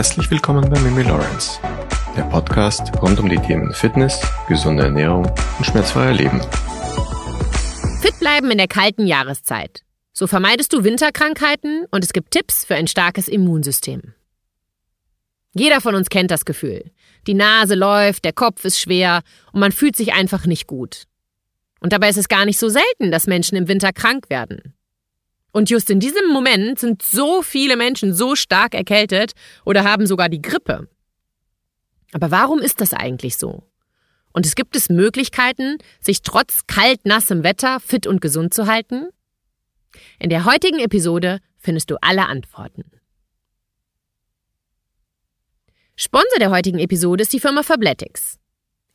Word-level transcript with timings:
Herzlich 0.00 0.30
willkommen 0.30 0.66
bei 0.70 0.80
Mimi 0.80 1.02
Lawrence, 1.02 1.60
der 2.16 2.22
Podcast 2.22 2.90
rund 3.02 3.20
um 3.20 3.28
die 3.28 3.36
Themen 3.36 3.70
Fitness, 3.74 4.18
gesunde 4.48 4.84
Ernährung 4.84 5.26
und 5.58 5.66
schmerzfreier 5.66 6.14
Leben. 6.14 6.40
Fit 8.00 8.18
bleiben 8.18 8.50
in 8.50 8.56
der 8.56 8.66
kalten 8.66 9.06
Jahreszeit. 9.06 9.82
So 10.14 10.26
vermeidest 10.26 10.72
du 10.72 10.84
Winterkrankheiten 10.84 11.84
und 11.90 12.02
es 12.02 12.14
gibt 12.14 12.30
Tipps 12.30 12.64
für 12.64 12.76
ein 12.76 12.86
starkes 12.86 13.28
Immunsystem. 13.28 14.14
Jeder 15.52 15.82
von 15.82 15.94
uns 15.94 16.08
kennt 16.08 16.30
das 16.30 16.46
Gefühl. 16.46 16.92
Die 17.26 17.34
Nase 17.34 17.74
läuft, 17.74 18.24
der 18.24 18.32
Kopf 18.32 18.64
ist 18.64 18.80
schwer 18.80 19.20
und 19.52 19.60
man 19.60 19.70
fühlt 19.70 19.96
sich 19.96 20.14
einfach 20.14 20.46
nicht 20.46 20.66
gut. 20.66 21.04
Und 21.80 21.92
dabei 21.92 22.08
ist 22.08 22.16
es 22.16 22.28
gar 22.28 22.46
nicht 22.46 22.58
so 22.58 22.70
selten, 22.70 23.10
dass 23.10 23.26
Menschen 23.26 23.58
im 23.58 23.68
Winter 23.68 23.92
krank 23.92 24.30
werden. 24.30 24.72
Und 25.52 25.70
just 25.70 25.90
in 25.90 26.00
diesem 26.00 26.28
Moment 26.28 26.78
sind 26.78 27.02
so 27.02 27.42
viele 27.42 27.76
Menschen 27.76 28.14
so 28.14 28.36
stark 28.36 28.74
erkältet 28.74 29.32
oder 29.64 29.84
haben 29.84 30.06
sogar 30.06 30.28
die 30.28 30.42
Grippe. 30.42 30.88
Aber 32.12 32.30
warum 32.30 32.60
ist 32.60 32.80
das 32.80 32.92
eigentlich 32.92 33.36
so? 33.36 33.64
Und 34.32 34.46
es 34.46 34.54
gibt 34.54 34.76
es 34.76 34.88
Möglichkeiten, 34.88 35.78
sich 36.00 36.22
trotz 36.22 36.66
kalt-nassem 36.66 37.42
Wetter 37.42 37.80
fit 37.80 38.06
und 38.06 38.20
gesund 38.20 38.54
zu 38.54 38.66
halten? 38.66 39.08
In 40.18 40.30
der 40.30 40.44
heutigen 40.44 40.78
Episode 40.78 41.40
findest 41.58 41.90
du 41.90 41.96
alle 42.00 42.26
Antworten. 42.26 42.84
Sponsor 45.96 46.38
der 46.38 46.50
heutigen 46.50 46.78
Episode 46.78 47.22
ist 47.22 47.32
die 47.32 47.40
Firma 47.40 47.62
Fabletics. 47.62 48.38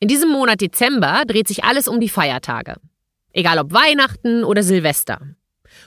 In 0.00 0.08
diesem 0.08 0.30
Monat 0.30 0.60
Dezember 0.60 1.22
dreht 1.26 1.48
sich 1.48 1.64
alles 1.64 1.86
um 1.86 2.00
die 2.00 2.08
Feiertage. 2.08 2.76
Egal 3.32 3.58
ob 3.58 3.72
Weihnachten 3.72 4.42
oder 4.42 4.62
Silvester. 4.62 5.36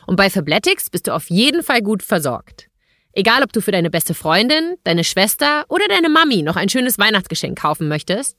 Und 0.09 0.15
bei 0.15 0.31
Fabletics 0.31 0.89
bist 0.89 1.05
du 1.05 1.13
auf 1.13 1.29
jeden 1.29 1.61
Fall 1.61 1.83
gut 1.83 2.01
versorgt. 2.01 2.65
Egal, 3.13 3.43
ob 3.43 3.53
du 3.53 3.61
für 3.61 3.71
deine 3.71 3.91
beste 3.91 4.15
Freundin, 4.15 4.73
deine 4.83 5.03
Schwester 5.03 5.65
oder 5.69 5.87
deine 5.87 6.09
Mami 6.09 6.41
noch 6.41 6.55
ein 6.55 6.67
schönes 6.67 6.97
Weihnachtsgeschenk 6.97 7.61
kaufen 7.61 7.87
möchtest, 7.87 8.35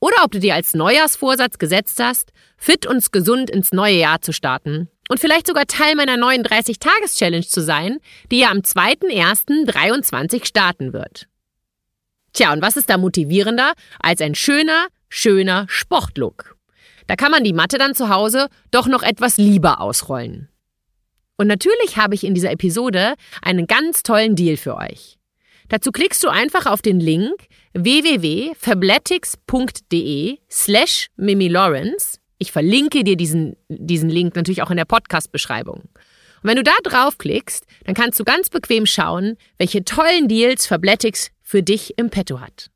oder 0.00 0.16
ob 0.24 0.32
du 0.32 0.40
dir 0.40 0.56
als 0.56 0.74
Neujahrsvorsatz 0.74 1.58
gesetzt 1.58 2.00
hast, 2.02 2.32
fit 2.56 2.86
und 2.86 3.12
gesund 3.12 3.50
ins 3.50 3.70
neue 3.70 3.94
Jahr 3.94 4.20
zu 4.20 4.32
starten 4.32 4.90
und 5.08 5.20
vielleicht 5.20 5.46
sogar 5.46 5.68
Teil 5.68 5.94
meiner 5.94 6.16
neuen 6.16 6.42
30-Tages-Challenge 6.42 7.46
zu 7.46 7.62
sein, 7.62 7.98
die 8.32 8.40
ja 8.40 8.50
am 8.50 8.62
2.1.23 8.62 10.44
starten 10.44 10.92
wird. 10.92 11.28
Tja, 12.32 12.52
und 12.52 12.62
was 12.62 12.76
ist 12.76 12.90
da 12.90 12.98
motivierender 12.98 13.74
als 14.00 14.20
ein 14.20 14.34
schöner, 14.34 14.88
schöner 15.08 15.66
Sportlook? 15.68 16.56
Da 17.06 17.14
kann 17.14 17.30
man 17.30 17.44
die 17.44 17.52
Matte 17.52 17.78
dann 17.78 17.94
zu 17.94 18.08
Hause 18.08 18.48
doch 18.72 18.88
noch 18.88 19.04
etwas 19.04 19.36
lieber 19.36 19.80
ausrollen. 19.80 20.48
Und 21.36 21.46
natürlich 21.46 21.96
habe 21.96 22.14
ich 22.14 22.24
in 22.24 22.34
dieser 22.34 22.50
Episode 22.50 23.14
einen 23.42 23.66
ganz 23.66 24.02
tollen 24.02 24.36
Deal 24.36 24.56
für 24.56 24.76
euch. 24.76 25.18
Dazu 25.68 25.92
klickst 25.92 26.22
du 26.22 26.28
einfach 26.28 26.66
auf 26.66 26.80
den 26.80 27.00
Link 27.00 27.34
www.fabletics.de 27.74 30.38
slash 30.50 31.08
Mimi 31.16 31.48
Lawrence. 31.48 32.20
Ich 32.38 32.52
verlinke 32.52 33.02
dir 33.02 33.16
diesen, 33.16 33.56
diesen 33.68 34.10
Link 34.10 34.36
natürlich 34.36 34.62
auch 34.62 34.70
in 34.70 34.76
der 34.76 34.84
Podcast-Beschreibung. 34.84 35.80
Und 35.80 35.90
wenn 36.42 36.56
du 36.56 36.62
da 36.62 36.74
draufklickst, 36.84 37.64
dann 37.84 37.94
kannst 37.94 38.20
du 38.20 38.24
ganz 38.24 38.50
bequem 38.50 38.84
schauen, 38.86 39.38
welche 39.58 39.84
tollen 39.84 40.28
Deals 40.28 40.66
Fabletics 40.66 41.30
für 41.42 41.62
dich 41.62 41.98
im 41.98 42.10
Petto 42.10 42.40
hat. 42.40 42.68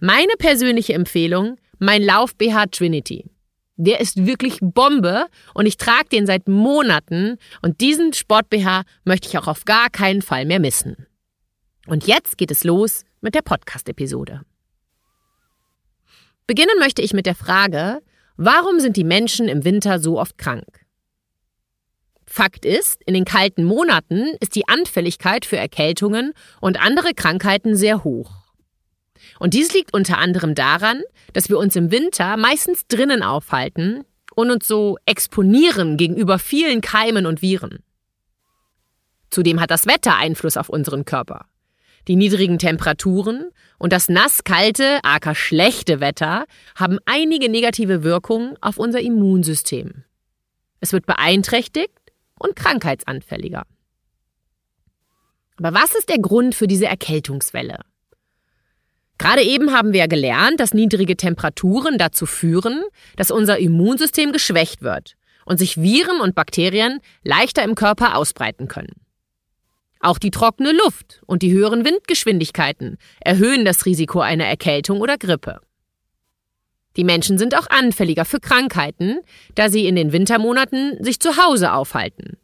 Meine 0.00 0.32
persönliche 0.38 0.94
Empfehlung, 0.94 1.58
mein 1.78 2.02
Lauf 2.02 2.34
BH 2.34 2.66
Trinity. 2.66 3.26
Der 3.80 4.00
ist 4.00 4.26
wirklich 4.26 4.58
Bombe 4.60 5.26
und 5.54 5.66
ich 5.66 5.76
trage 5.76 6.08
den 6.08 6.26
seit 6.26 6.48
Monaten 6.48 7.38
und 7.62 7.80
diesen 7.80 8.12
Sport 8.12 8.50
BH 8.50 8.82
möchte 9.04 9.28
ich 9.28 9.38
auch 9.38 9.46
auf 9.46 9.64
gar 9.64 9.88
keinen 9.88 10.20
Fall 10.20 10.46
mehr 10.46 10.58
missen. 10.58 11.06
Und 11.86 12.04
jetzt 12.04 12.36
geht 12.38 12.50
es 12.50 12.64
los 12.64 13.04
mit 13.20 13.36
der 13.36 13.42
Podcast-Episode. 13.42 14.42
Beginnen 16.48 16.76
möchte 16.80 17.02
ich 17.02 17.12
mit 17.12 17.24
der 17.24 17.36
Frage, 17.36 18.00
warum 18.36 18.80
sind 18.80 18.96
die 18.96 19.04
Menschen 19.04 19.48
im 19.48 19.64
Winter 19.64 20.00
so 20.00 20.18
oft 20.18 20.36
krank? 20.38 20.84
Fakt 22.26 22.64
ist, 22.64 23.00
in 23.06 23.14
den 23.14 23.24
kalten 23.24 23.62
Monaten 23.62 24.34
ist 24.40 24.56
die 24.56 24.66
Anfälligkeit 24.66 25.46
für 25.46 25.56
Erkältungen 25.56 26.32
und 26.60 26.80
andere 26.80 27.14
Krankheiten 27.14 27.76
sehr 27.76 28.02
hoch. 28.02 28.47
Und 29.38 29.54
dies 29.54 29.72
liegt 29.72 29.94
unter 29.94 30.18
anderem 30.18 30.54
daran, 30.54 31.02
dass 31.32 31.48
wir 31.48 31.58
uns 31.58 31.76
im 31.76 31.90
Winter 31.90 32.36
meistens 32.36 32.86
drinnen 32.86 33.22
aufhalten 33.22 34.04
und 34.34 34.50
uns 34.50 34.66
so 34.66 34.98
exponieren 35.06 35.96
gegenüber 35.96 36.38
vielen 36.38 36.80
Keimen 36.80 37.26
und 37.26 37.42
Viren. 37.42 37.78
Zudem 39.30 39.60
hat 39.60 39.70
das 39.70 39.86
Wetter 39.86 40.16
Einfluss 40.16 40.56
auf 40.56 40.68
unseren 40.68 41.04
Körper. 41.04 41.46
Die 42.06 42.16
niedrigen 42.16 42.58
Temperaturen 42.58 43.50
und 43.78 43.92
das 43.92 44.08
nass-kalte, 44.08 45.00
aka 45.02 45.34
schlechte 45.34 46.00
Wetter 46.00 46.46
haben 46.74 46.98
einige 47.04 47.50
negative 47.50 48.02
Wirkungen 48.02 48.56
auf 48.62 48.78
unser 48.78 49.00
Immunsystem. 49.00 50.04
Es 50.80 50.92
wird 50.92 51.04
beeinträchtigt 51.04 51.92
und 52.38 52.56
krankheitsanfälliger. 52.56 53.64
Aber 55.58 55.74
was 55.74 55.94
ist 55.94 56.08
der 56.08 56.20
Grund 56.20 56.54
für 56.54 56.68
diese 56.68 56.86
Erkältungswelle? 56.86 57.80
Gerade 59.18 59.42
eben 59.42 59.72
haben 59.72 59.92
wir 59.92 60.06
gelernt, 60.06 60.60
dass 60.60 60.74
niedrige 60.74 61.16
Temperaturen 61.16 61.98
dazu 61.98 62.24
führen, 62.24 62.84
dass 63.16 63.30
unser 63.30 63.58
Immunsystem 63.58 64.32
geschwächt 64.32 64.82
wird 64.82 65.16
und 65.44 65.58
sich 65.58 65.80
Viren 65.80 66.20
und 66.20 66.34
Bakterien 66.34 67.00
leichter 67.24 67.64
im 67.64 67.74
Körper 67.74 68.16
ausbreiten 68.16 68.68
können. 68.68 68.94
Auch 70.00 70.18
die 70.18 70.30
trockene 70.30 70.72
Luft 70.72 71.20
und 71.26 71.42
die 71.42 71.52
höheren 71.52 71.84
Windgeschwindigkeiten 71.84 72.98
erhöhen 73.20 73.64
das 73.64 73.84
Risiko 73.84 74.20
einer 74.20 74.44
Erkältung 74.44 75.00
oder 75.00 75.18
Grippe. 75.18 75.60
Die 76.96 77.04
Menschen 77.04 77.38
sind 77.38 77.56
auch 77.56 77.68
anfälliger 77.68 78.24
für 78.24 78.40
Krankheiten, 78.40 79.20
da 79.54 79.68
sie 79.68 79.86
in 79.86 79.96
den 79.96 80.12
Wintermonaten 80.12 81.02
sich 81.02 81.20
zu 81.20 81.36
Hause 81.36 81.72
aufhalten. 81.72 82.36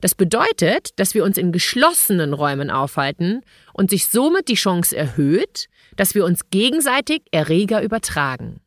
Das 0.00 0.14
bedeutet, 0.14 0.90
dass 0.98 1.14
wir 1.14 1.24
uns 1.24 1.38
in 1.38 1.52
geschlossenen 1.52 2.32
Räumen 2.32 2.70
aufhalten 2.70 3.42
und 3.72 3.90
sich 3.90 4.06
somit 4.08 4.48
die 4.48 4.54
Chance 4.54 4.96
erhöht, 4.96 5.68
dass 5.96 6.14
wir 6.14 6.24
uns 6.24 6.50
gegenseitig 6.50 7.22
Erreger 7.30 7.82
übertragen. 7.82 8.60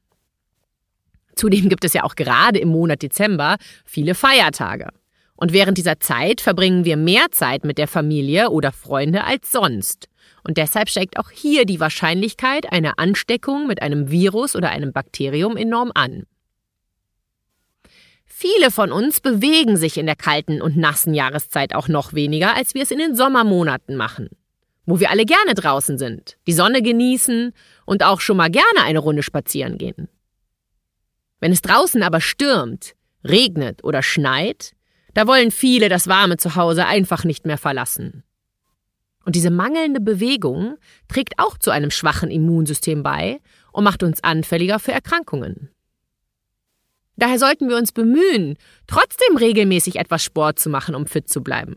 Zudem 1.35 1.69
gibt 1.69 1.85
es 1.85 1.93
ja 1.93 2.03
auch 2.03 2.15
gerade 2.15 2.59
im 2.59 2.69
Monat 2.69 3.01
Dezember 3.01 3.57
viele 3.85 4.13
Feiertage. 4.13 4.89
Und 5.35 5.53
während 5.53 5.77
dieser 5.77 6.01
Zeit 6.01 6.41
verbringen 6.41 6.83
wir 6.83 6.97
mehr 6.97 7.27
Zeit 7.31 7.63
mit 7.63 7.77
der 7.77 7.87
Familie 7.87 8.49
oder 8.49 8.73
Freunde 8.73 9.23
als 9.23 9.51
sonst. 9.51 10.09
Und 10.43 10.57
deshalb 10.57 10.89
steigt 10.89 11.17
auch 11.17 11.31
hier 11.31 11.65
die 11.65 11.79
Wahrscheinlichkeit 11.79 12.71
einer 12.73 12.99
Ansteckung 12.99 13.65
mit 13.67 13.81
einem 13.81 14.11
Virus 14.11 14.55
oder 14.55 14.69
einem 14.69 14.91
Bakterium 14.91 15.55
enorm 15.55 15.91
an. 15.95 16.23
Viele 18.25 18.71
von 18.71 18.91
uns 18.91 19.19
bewegen 19.19 19.75
sich 19.75 19.97
in 19.97 20.05
der 20.05 20.15
kalten 20.15 20.61
und 20.61 20.77
nassen 20.77 21.13
Jahreszeit 21.13 21.75
auch 21.75 21.87
noch 21.87 22.13
weniger, 22.13 22.55
als 22.55 22.73
wir 22.73 22.83
es 22.83 22.91
in 22.91 22.99
den 22.99 23.15
Sommermonaten 23.15 23.95
machen, 23.95 24.29
wo 24.89 24.99
wir 24.99 25.11
alle 25.11 25.25
gerne 25.25 25.53
draußen 25.53 25.99
sind, 25.99 26.37
die 26.47 26.53
Sonne 26.53 26.81
genießen 26.81 27.53
und 27.85 28.03
auch 28.03 28.21
schon 28.21 28.37
mal 28.37 28.49
gerne 28.49 28.81
eine 28.81 28.99
Runde 28.99 29.21
spazieren 29.21 29.77
gehen. 29.77 30.09
Wenn 31.39 31.51
es 31.51 31.61
draußen 31.61 32.01
aber 32.01 32.21
stürmt, 32.21 32.95
regnet 33.23 33.83
oder 33.83 34.01
schneit, 34.01 34.71
da 35.13 35.27
wollen 35.27 35.51
viele 35.51 35.89
das 35.89 36.07
warme 36.07 36.37
Zuhause 36.37 36.87
einfach 36.87 37.23
nicht 37.23 37.45
mehr 37.45 37.59
verlassen. 37.59 38.23
Und 39.25 39.35
diese 39.35 39.51
mangelnde 39.51 40.01
Bewegung 40.01 40.77
trägt 41.07 41.35
auch 41.37 41.57
zu 41.57 41.69
einem 41.69 41.91
schwachen 41.91 42.31
Immunsystem 42.31 43.03
bei 43.03 43.41
und 43.71 43.83
macht 43.83 44.01
uns 44.01 44.23
anfälliger 44.23 44.79
für 44.79 44.91
Erkrankungen. 44.91 45.69
Daher 47.15 47.37
sollten 47.37 47.69
wir 47.69 47.77
uns 47.77 47.91
bemühen, 47.91 48.57
trotzdem 48.87 49.37
regelmäßig 49.37 49.97
etwas 49.97 50.23
Sport 50.23 50.57
zu 50.57 50.69
machen, 50.69 50.95
um 50.95 51.05
fit 51.05 51.29
zu 51.29 51.43
bleiben. 51.43 51.75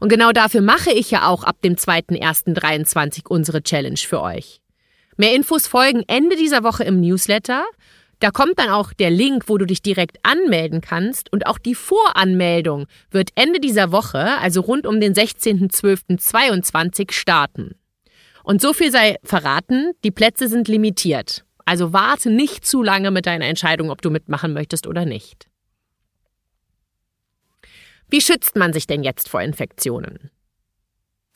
Und 0.00 0.08
genau 0.08 0.32
dafür 0.32 0.60
mache 0.60 0.90
ich 0.90 1.10
ja 1.10 1.26
auch 1.26 1.44
ab 1.44 1.62
dem 1.62 1.74
2.1.23 1.74 3.26
unsere 3.28 3.62
Challenge 3.62 3.98
für 3.98 4.20
euch. 4.20 4.60
Mehr 5.16 5.34
Infos 5.34 5.66
folgen 5.66 6.04
Ende 6.06 6.36
dieser 6.36 6.62
Woche 6.62 6.84
im 6.84 7.00
Newsletter 7.00 7.64
da 8.20 8.30
kommt 8.30 8.58
dann 8.58 8.70
auch 8.70 8.92
der 8.92 9.10
Link, 9.10 9.44
wo 9.46 9.58
du 9.58 9.64
dich 9.64 9.80
direkt 9.80 10.18
anmelden 10.24 10.80
kannst 10.80 11.32
und 11.32 11.46
auch 11.46 11.58
die 11.58 11.76
Voranmeldung 11.76 12.86
wird 13.10 13.30
Ende 13.36 13.60
dieser 13.60 13.92
Woche, 13.92 14.38
also 14.38 14.60
rund 14.60 14.86
um 14.86 15.00
den 15.00 15.14
16.12.22 15.14 17.12
starten. 17.12 17.76
Und 18.42 18.60
so 18.60 18.72
viel 18.72 18.90
sei 18.90 19.16
verraten, 19.22 19.92
die 20.04 20.10
Plätze 20.10 20.48
sind 20.48 20.66
limitiert. 20.68 21.44
Also 21.64 21.92
warte 21.92 22.30
nicht 22.30 22.66
zu 22.66 22.82
lange 22.82 23.12
mit 23.12 23.26
deiner 23.26 23.46
Entscheidung, 23.46 23.90
ob 23.90 24.02
du 24.02 24.10
mitmachen 24.10 24.52
möchtest 24.52 24.86
oder 24.88 25.04
nicht. 25.04 25.47
Wie 28.08 28.20
schützt 28.20 28.56
man 28.56 28.72
sich 28.72 28.86
denn 28.86 29.02
jetzt 29.02 29.28
vor 29.28 29.42
Infektionen? 29.42 30.30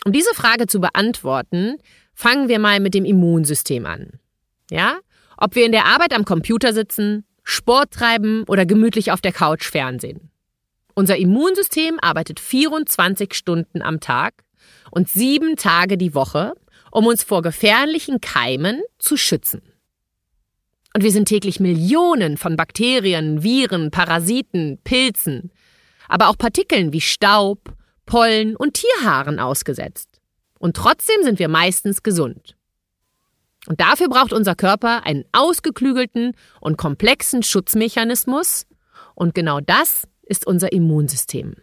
Um 0.05 0.13
diese 0.13 0.35
Frage 0.35 0.67
zu 0.67 0.81
beantworten, 0.81 1.77
fangen 2.15 2.49
wir 2.49 2.59
mal 2.59 2.81
mit 2.81 2.95
dem 2.95 3.05
Immunsystem 3.05 3.87
an. 3.87 4.19
Ja? 4.71 4.99
Ob 5.37 5.55
wir 5.55 5.67
in 5.67 5.73
der 5.73 5.87
Arbeit 5.87 6.13
am 6.13 6.25
Computer 6.25 6.73
sitzen, 6.73 7.25
Sport 7.45 7.93
treiben 7.93 8.45
oder 8.49 8.67
gemütlich 8.67 9.13
auf 9.13 9.21
der 9.21 9.33
Couch 9.33 9.65
fernsehen. 9.65 10.31
Unser 10.95 11.17
Immunsystem 11.17 11.99
arbeitet 12.01 12.41
24 12.41 13.35
Stunden 13.35 13.83
am 13.83 14.01
Tag 14.01 14.45
und 14.91 15.09
sieben 15.09 15.57
Tage 15.57 15.97
die 15.97 16.15
Woche, 16.15 16.55
um 16.91 17.07
uns 17.07 17.23
vor 17.23 17.43
gefährlichen 17.43 18.21
Keimen 18.21 18.83
zu 18.99 19.17
schützen. 19.17 19.63
Und 20.95 21.03
wir 21.03 21.11
sind 21.11 21.27
täglich 21.27 21.59
Millionen 21.59 22.37
von 22.37 22.57
Bakterien, 22.57 23.43
Viren, 23.43 23.91
Parasiten, 23.91 24.79
Pilzen, 24.85 25.51
aber 26.09 26.29
auch 26.29 26.39
Partikeln 26.39 26.93
wie 26.93 27.01
Staub, 27.01 27.75
Pollen 28.07 28.57
und 28.57 28.75
Tierhaaren 28.75 29.39
ausgesetzt. 29.39 30.21
Und 30.59 30.77
trotzdem 30.77 31.23
sind 31.23 31.39
wir 31.39 31.49
meistens 31.49 32.03
gesund. 32.03 32.57
Und 33.67 33.81
dafür 33.81 34.09
braucht 34.09 34.33
unser 34.33 34.55
Körper 34.55 35.05
einen 35.05 35.25
ausgeklügelten 35.33 36.35
und 36.61 36.77
komplexen 36.77 37.43
Schutzmechanismus. 37.43 38.67
Und 39.15 39.35
genau 39.35 39.61
das 39.61 40.07
ist 40.23 40.47
unser 40.47 40.73
Immunsystem. 40.73 41.55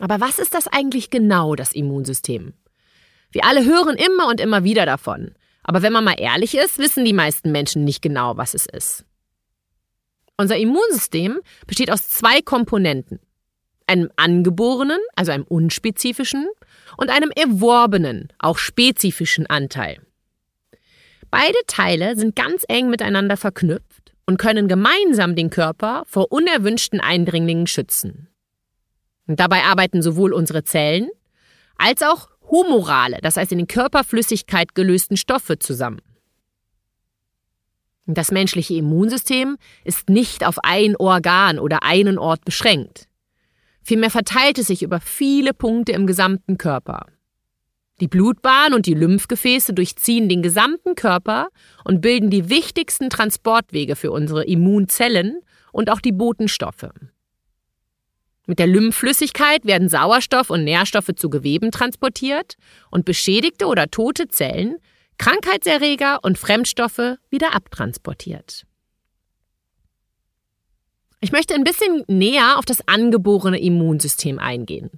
Aber 0.00 0.20
was 0.20 0.38
ist 0.38 0.54
das 0.54 0.68
eigentlich 0.68 1.10
genau, 1.10 1.54
das 1.54 1.72
Immunsystem? 1.72 2.54
Wir 3.30 3.44
alle 3.44 3.64
hören 3.64 3.96
immer 3.96 4.28
und 4.28 4.40
immer 4.40 4.64
wieder 4.64 4.86
davon. 4.86 5.34
Aber 5.62 5.82
wenn 5.82 5.92
man 5.92 6.04
mal 6.04 6.18
ehrlich 6.18 6.56
ist, 6.56 6.78
wissen 6.78 7.04
die 7.04 7.12
meisten 7.12 7.52
Menschen 7.52 7.84
nicht 7.84 8.00
genau, 8.00 8.36
was 8.36 8.54
es 8.54 8.64
ist. 8.64 9.04
Unser 10.40 10.56
Immunsystem 10.56 11.40
besteht 11.66 11.90
aus 11.90 12.08
zwei 12.08 12.40
Komponenten. 12.40 13.18
Einem 13.88 14.10
angeborenen, 14.16 15.00
also 15.16 15.32
einem 15.32 15.44
unspezifischen, 15.44 16.46
und 16.96 17.10
einem 17.10 17.30
erworbenen, 17.34 18.28
auch 18.38 18.56
spezifischen 18.56 19.46
Anteil. 19.46 20.00
Beide 21.30 21.58
Teile 21.66 22.16
sind 22.16 22.36
ganz 22.36 22.64
eng 22.68 22.88
miteinander 22.88 23.36
verknüpft 23.36 24.14
und 24.26 24.38
können 24.38 24.68
gemeinsam 24.68 25.34
den 25.34 25.50
Körper 25.50 26.04
vor 26.06 26.30
unerwünschten 26.30 27.00
Eindringlingen 27.00 27.66
schützen. 27.66 28.28
Und 29.26 29.40
dabei 29.40 29.64
arbeiten 29.64 30.02
sowohl 30.02 30.32
unsere 30.32 30.62
Zellen 30.64 31.10
als 31.76 32.02
auch 32.02 32.28
humorale, 32.48 33.18
das 33.22 33.36
heißt 33.36 33.52
in 33.52 33.58
den 33.58 33.66
Körperflüssigkeit 33.66 34.74
gelösten 34.74 35.16
Stoffe 35.16 35.58
zusammen. 35.58 36.00
Das 38.10 38.30
menschliche 38.30 38.72
Immunsystem 38.72 39.58
ist 39.84 40.08
nicht 40.08 40.46
auf 40.46 40.58
ein 40.62 40.96
Organ 40.96 41.58
oder 41.58 41.82
einen 41.82 42.16
Ort 42.16 42.42
beschränkt. 42.46 43.06
Vielmehr 43.82 44.10
verteilt 44.10 44.56
es 44.58 44.68
sich 44.68 44.82
über 44.82 44.98
viele 44.98 45.52
Punkte 45.52 45.92
im 45.92 46.06
gesamten 46.06 46.56
Körper. 46.56 47.06
Die 48.00 48.08
Blutbahn 48.08 48.72
und 48.72 48.86
die 48.86 48.94
Lymphgefäße 48.94 49.74
durchziehen 49.74 50.30
den 50.30 50.40
gesamten 50.40 50.94
Körper 50.94 51.48
und 51.84 52.00
bilden 52.00 52.30
die 52.30 52.48
wichtigsten 52.48 53.10
Transportwege 53.10 53.94
für 53.94 54.10
unsere 54.10 54.44
Immunzellen 54.44 55.40
und 55.72 55.90
auch 55.90 56.00
die 56.00 56.12
Botenstoffe. 56.12 56.88
Mit 58.46 58.58
der 58.58 58.68
Lymphflüssigkeit 58.68 59.66
werden 59.66 59.90
Sauerstoff 59.90 60.48
und 60.48 60.64
Nährstoffe 60.64 61.10
zu 61.14 61.28
Geweben 61.28 61.70
transportiert 61.70 62.54
und 62.90 63.04
beschädigte 63.04 63.66
oder 63.66 63.90
tote 63.90 64.28
Zellen, 64.28 64.76
Krankheitserreger 65.18 66.20
und 66.22 66.38
Fremdstoffe 66.38 67.18
wieder 67.30 67.54
abtransportiert. 67.54 68.64
Ich 71.20 71.32
möchte 71.32 71.54
ein 71.54 71.64
bisschen 71.64 72.04
näher 72.06 72.58
auf 72.58 72.64
das 72.64 72.86
angeborene 72.86 73.60
Immunsystem 73.60 74.38
eingehen. 74.38 74.90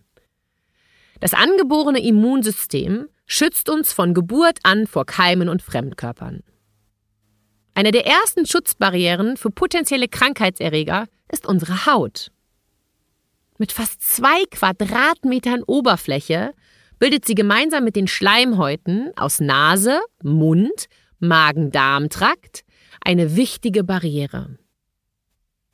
Das 1.21 1.35
angeborene 1.35 2.01
Immunsystem 2.01 3.09
schützt 3.27 3.71
uns 3.71 3.93
von 3.93 4.13
Geburt 4.13 4.59
an 4.63 4.87
vor 4.87 5.07
Keimen 5.07 5.49
und 5.49 5.63
Fremdkörpern. 5.63 6.43
Eine 7.75 7.93
der 7.93 8.07
ersten 8.07 8.47
Schutzbarrieren 8.47 9.37
für 9.37 9.51
potenzielle 9.51 10.09
Krankheitserreger 10.09 11.07
ist 11.31 11.47
unsere 11.47 11.87
Haut. 11.87 12.31
Mit 13.59 13.73
fast 13.73 14.03
zwei 14.03 14.45
Quadratmetern 14.51 15.63
Oberfläche 15.63 16.53
bildet 17.01 17.27
sie 17.27 17.35
gemeinsam 17.35 17.83
mit 17.83 17.97
den 17.97 18.07
Schleimhäuten 18.07 19.11
aus 19.17 19.41
Nase, 19.41 20.01
Mund, 20.23 20.87
Magen-Darm-Trakt 21.19 22.63
eine 23.05 23.35
wichtige 23.35 23.83
Barriere. 23.83 24.59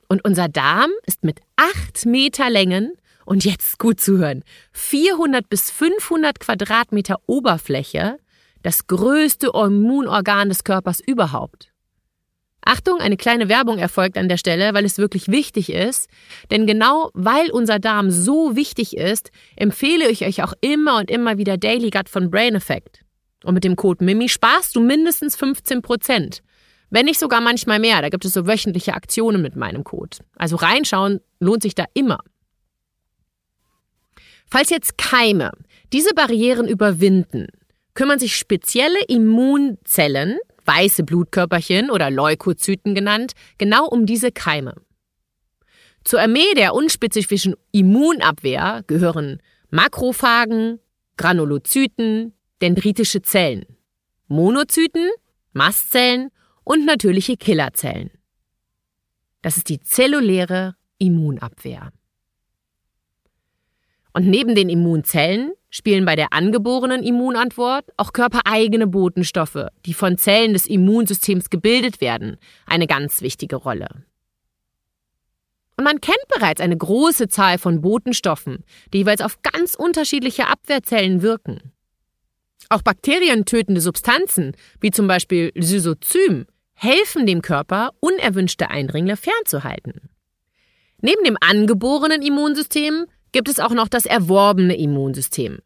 Und 0.08 0.24
unser 0.24 0.48
Darm 0.48 0.90
ist 1.04 1.24
mit 1.24 1.40
acht 1.56 2.06
Meter 2.06 2.48
Längen 2.48 2.92
und 3.26 3.44
jetzt 3.44 3.78
gut 3.78 4.00
zuhören, 4.00 4.44
400 4.72 5.48
bis 5.50 5.70
500 5.70 6.40
Quadratmeter 6.40 7.16
Oberfläche 7.26 8.18
das 8.62 8.86
größte 8.86 9.52
Immunorgan 9.54 10.48
des 10.48 10.64
Körpers 10.64 11.00
überhaupt. 11.00 11.72
Achtung, 12.66 13.00
eine 13.00 13.16
kleine 13.16 13.48
Werbung 13.48 13.78
erfolgt 13.78 14.18
an 14.18 14.28
der 14.28 14.36
Stelle, 14.36 14.74
weil 14.74 14.84
es 14.84 14.98
wirklich 14.98 15.28
wichtig 15.28 15.72
ist. 15.72 16.10
Denn 16.50 16.66
genau 16.66 17.10
weil 17.14 17.50
unser 17.50 17.78
Darm 17.78 18.10
so 18.10 18.56
wichtig 18.56 18.96
ist, 18.96 19.30
empfehle 19.54 20.08
ich 20.08 20.26
euch 20.26 20.42
auch 20.42 20.52
immer 20.60 20.98
und 20.98 21.10
immer 21.10 21.38
wieder 21.38 21.56
Daily 21.56 21.90
Gut 21.90 22.08
von 22.08 22.30
Brain 22.30 22.56
Effect. 22.56 23.00
Und 23.44 23.54
mit 23.54 23.64
dem 23.64 23.76
Code 23.76 24.04
MIMI 24.04 24.28
sparst 24.28 24.74
du 24.74 24.80
mindestens 24.80 25.36
15 25.36 25.80
Prozent. 25.80 26.42
Wenn 26.90 27.06
nicht 27.06 27.20
sogar 27.20 27.40
manchmal 27.40 27.78
mehr. 27.78 28.02
Da 28.02 28.08
gibt 28.08 28.24
es 28.24 28.32
so 28.32 28.46
wöchentliche 28.46 28.94
Aktionen 28.94 29.42
mit 29.42 29.54
meinem 29.54 29.84
Code. 29.84 30.18
Also 30.36 30.56
reinschauen 30.56 31.20
lohnt 31.38 31.62
sich 31.62 31.74
da 31.74 31.84
immer. 31.94 32.18
Falls 34.48 34.70
jetzt 34.70 34.98
Keime 34.98 35.52
diese 35.92 36.14
Barrieren 36.14 36.66
überwinden, 36.66 37.46
kümmern 37.94 38.18
sich 38.18 38.36
spezielle 38.36 39.02
Immunzellen 39.08 40.38
weiße 40.66 41.04
Blutkörperchen 41.04 41.90
oder 41.90 42.10
Leukozyten 42.10 42.94
genannt, 42.94 43.32
genau 43.58 43.86
um 43.86 44.06
diese 44.06 44.32
Keime. 44.32 44.74
Zur 46.04 46.20
Armee 46.20 46.54
der 46.56 46.74
unspezifischen 46.74 47.56
Immunabwehr 47.72 48.84
gehören 48.86 49.40
Makrophagen, 49.70 50.78
Granulozyten, 51.16 52.32
dendritische 52.62 53.22
Zellen, 53.22 53.66
Monozyten, 54.28 55.10
Mastzellen 55.52 56.30
und 56.64 56.84
natürliche 56.84 57.36
Killerzellen. 57.36 58.10
Das 59.42 59.56
ist 59.56 59.68
die 59.68 59.80
zelluläre 59.80 60.76
Immunabwehr. 60.98 61.92
Und 64.12 64.26
neben 64.26 64.54
den 64.54 64.68
Immunzellen 64.68 65.52
spielen 65.70 66.04
bei 66.04 66.16
der 66.16 66.32
angeborenen 66.32 67.02
Immunantwort 67.02 67.84
auch 67.96 68.12
körpereigene 68.12 68.86
Botenstoffe, 68.86 69.66
die 69.84 69.94
von 69.94 70.18
Zellen 70.18 70.52
des 70.52 70.66
Immunsystems 70.66 71.50
gebildet 71.50 72.00
werden, 72.00 72.36
eine 72.66 72.86
ganz 72.86 73.20
wichtige 73.20 73.56
Rolle. 73.56 73.88
Und 75.76 75.84
man 75.84 76.00
kennt 76.00 76.16
bereits 76.34 76.60
eine 76.60 76.76
große 76.76 77.28
Zahl 77.28 77.58
von 77.58 77.82
Botenstoffen, 77.82 78.64
die 78.92 78.98
jeweils 78.98 79.20
auf 79.20 79.42
ganz 79.42 79.74
unterschiedliche 79.74 80.46
Abwehrzellen 80.48 81.20
wirken. 81.20 81.72
Auch 82.70 82.82
bakterientötende 82.82 83.80
Substanzen, 83.80 84.56
wie 84.80 84.90
zum 84.90 85.06
Beispiel 85.06 85.52
Lysozym, 85.54 86.46
helfen 86.74 87.26
dem 87.26 87.42
Körper, 87.42 87.90
unerwünschte 88.00 88.70
Eindringlinge 88.70 89.16
fernzuhalten. 89.16 90.10
Neben 91.00 91.24
dem 91.24 91.36
angeborenen 91.40 92.22
Immunsystem 92.22 93.06
gibt 93.36 93.50
es 93.50 93.60
auch 93.60 93.72
noch 93.72 93.88
das 93.88 94.06
erworbene 94.06 94.74
Immunsystem. 94.78 95.58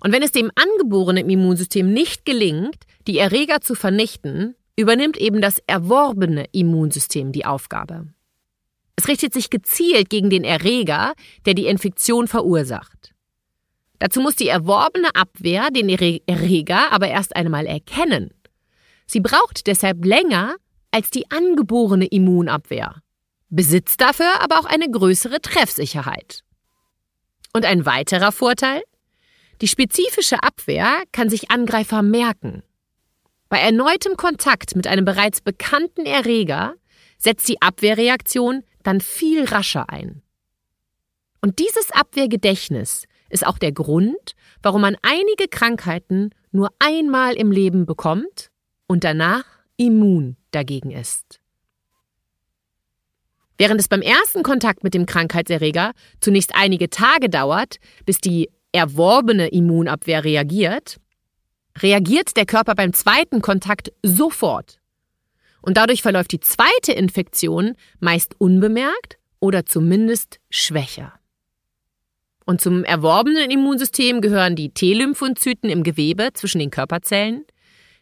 Und 0.00 0.12
wenn 0.12 0.22
es 0.22 0.32
dem 0.32 0.50
angeborenen 0.54 1.30
Immunsystem 1.30 1.90
nicht 1.90 2.26
gelingt, 2.26 2.84
die 3.06 3.16
Erreger 3.16 3.62
zu 3.62 3.74
vernichten, 3.74 4.54
übernimmt 4.76 5.16
eben 5.16 5.40
das 5.40 5.62
erworbene 5.66 6.44
Immunsystem 6.52 7.32
die 7.32 7.46
Aufgabe. 7.46 8.08
Es 8.96 9.08
richtet 9.08 9.32
sich 9.32 9.48
gezielt 9.48 10.10
gegen 10.10 10.28
den 10.28 10.44
Erreger, 10.44 11.14
der 11.46 11.54
die 11.54 11.64
Infektion 11.64 12.28
verursacht. 12.28 13.14
Dazu 13.98 14.20
muss 14.20 14.36
die 14.36 14.48
erworbene 14.48 15.08
Abwehr 15.14 15.70
den 15.70 15.88
Erreger 15.88 16.92
aber 16.92 17.08
erst 17.08 17.34
einmal 17.34 17.64
erkennen. 17.64 18.34
Sie 19.06 19.20
braucht 19.20 19.68
deshalb 19.68 20.04
länger 20.04 20.56
als 20.90 21.08
die 21.08 21.30
angeborene 21.30 22.04
Immunabwehr, 22.04 22.96
besitzt 23.48 24.02
dafür 24.02 24.42
aber 24.42 24.58
auch 24.58 24.66
eine 24.66 24.90
größere 24.90 25.40
Treffsicherheit. 25.40 26.44
Und 27.52 27.64
ein 27.64 27.86
weiterer 27.86 28.32
Vorteil? 28.32 28.82
Die 29.60 29.68
spezifische 29.68 30.42
Abwehr 30.42 31.02
kann 31.12 31.30
sich 31.30 31.50
Angreifer 31.50 32.02
merken. 32.02 32.62
Bei 33.48 33.58
erneutem 33.58 34.16
Kontakt 34.16 34.76
mit 34.76 34.86
einem 34.86 35.04
bereits 35.04 35.40
bekannten 35.40 36.06
Erreger 36.06 36.74
setzt 37.16 37.48
die 37.48 37.60
Abwehrreaktion 37.60 38.62
dann 38.82 39.00
viel 39.00 39.44
rascher 39.44 39.88
ein. 39.90 40.22
Und 41.40 41.58
dieses 41.58 41.90
Abwehrgedächtnis 41.92 43.04
ist 43.30 43.46
auch 43.46 43.58
der 43.58 43.72
Grund, 43.72 44.34
warum 44.62 44.82
man 44.82 44.96
einige 45.02 45.48
Krankheiten 45.48 46.30
nur 46.52 46.70
einmal 46.78 47.34
im 47.34 47.50
Leben 47.50 47.86
bekommt 47.86 48.50
und 48.86 49.04
danach 49.04 49.44
immun 49.76 50.36
dagegen 50.50 50.90
ist. 50.90 51.37
Während 53.58 53.80
es 53.80 53.88
beim 53.88 54.02
ersten 54.02 54.44
Kontakt 54.44 54.84
mit 54.84 54.94
dem 54.94 55.04
Krankheitserreger 55.04 55.92
zunächst 56.20 56.54
einige 56.54 56.88
Tage 56.90 57.28
dauert, 57.28 57.76
bis 58.06 58.20
die 58.20 58.48
erworbene 58.70 59.48
Immunabwehr 59.48 60.22
reagiert, 60.24 60.98
reagiert 61.82 62.36
der 62.36 62.46
Körper 62.46 62.76
beim 62.76 62.92
zweiten 62.92 63.42
Kontakt 63.42 63.92
sofort. 64.02 64.78
Und 65.60 65.76
dadurch 65.76 66.02
verläuft 66.02 66.32
die 66.32 66.40
zweite 66.40 66.92
Infektion 66.92 67.74
meist 67.98 68.36
unbemerkt 68.38 69.18
oder 69.40 69.66
zumindest 69.66 70.38
schwächer. 70.50 71.14
Und 72.44 72.60
zum 72.60 72.84
erworbenen 72.84 73.50
Immunsystem 73.50 74.20
gehören 74.20 74.56
die 74.56 74.70
T-Lymphozyten 74.70 75.68
im 75.68 75.82
Gewebe 75.82 76.30
zwischen 76.32 76.60
den 76.60 76.70
Körperzellen, 76.70 77.44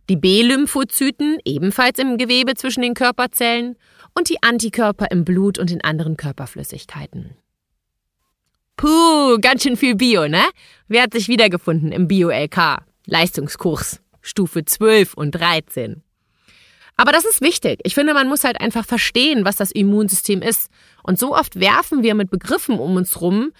die 0.08 0.16
B-Lymphozyten 0.16 1.38
ebenfalls 1.44 1.98
im 1.98 2.16
Gewebe 2.16 2.54
zwischen 2.54 2.82
den 2.82 2.94
Körperzellen 2.94 3.76
und 4.16 4.30
die 4.30 4.42
Antikörper 4.42 5.10
im 5.10 5.24
Blut 5.24 5.58
und 5.58 5.70
in 5.70 5.82
anderen 5.82 6.16
Körperflüssigkeiten. 6.16 7.36
Puh, 8.76 9.38
ganz 9.40 9.62
schön 9.62 9.76
viel 9.76 9.94
Bio, 9.94 10.28
ne? 10.28 10.44
Wer 10.88 11.02
hat 11.02 11.12
sich 11.12 11.28
wiedergefunden 11.28 11.92
im 11.92 12.08
Bio-LK? 12.08 12.84
Leistungskurs, 13.06 14.00
Stufe 14.20 14.64
12 14.64 15.14
und 15.14 15.32
13. 15.32 16.02
Aber 16.96 17.12
das 17.12 17.24
ist 17.24 17.42
wichtig. 17.42 17.80
Ich 17.84 17.94
finde, 17.94 18.14
man 18.14 18.28
muss 18.28 18.44
halt 18.44 18.60
einfach 18.60 18.86
verstehen, 18.86 19.44
was 19.44 19.56
das 19.56 19.70
Immunsystem 19.70 20.42
ist. 20.42 20.70
Und 21.02 21.18
so 21.18 21.34
oft 21.34 21.60
werfen 21.60 22.02
wir 22.02 22.14
mit 22.14 22.30
Begriffen 22.30 22.78
um 22.78 22.96
uns 22.96 23.20
rum, 23.20 23.52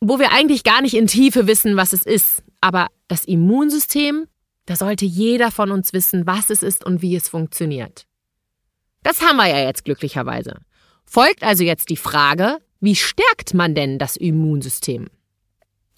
wo 0.00 0.18
wir 0.18 0.32
eigentlich 0.32 0.64
gar 0.64 0.80
nicht 0.80 0.94
in 0.94 1.06
Tiefe 1.06 1.46
wissen, 1.46 1.76
was 1.76 1.92
es 1.92 2.04
ist. 2.04 2.42
Aber 2.62 2.88
das 3.08 3.26
Immunsystem, 3.26 4.26
da 4.64 4.76
sollte 4.76 5.04
jeder 5.04 5.50
von 5.50 5.70
uns 5.70 5.92
wissen, 5.92 6.26
was 6.26 6.48
es 6.48 6.62
ist 6.62 6.84
und 6.84 7.02
wie 7.02 7.14
es 7.14 7.28
funktioniert. 7.28 8.06
Das 9.02 9.22
haben 9.22 9.36
wir 9.36 9.46
ja 9.48 9.64
jetzt 9.64 9.84
glücklicherweise. 9.84 10.56
Folgt 11.04 11.42
also 11.42 11.64
jetzt 11.64 11.88
die 11.88 11.96
Frage, 11.96 12.58
wie 12.80 12.96
stärkt 12.96 13.54
man 13.54 13.74
denn 13.74 13.98
das 13.98 14.16
Immunsystem? 14.16 15.08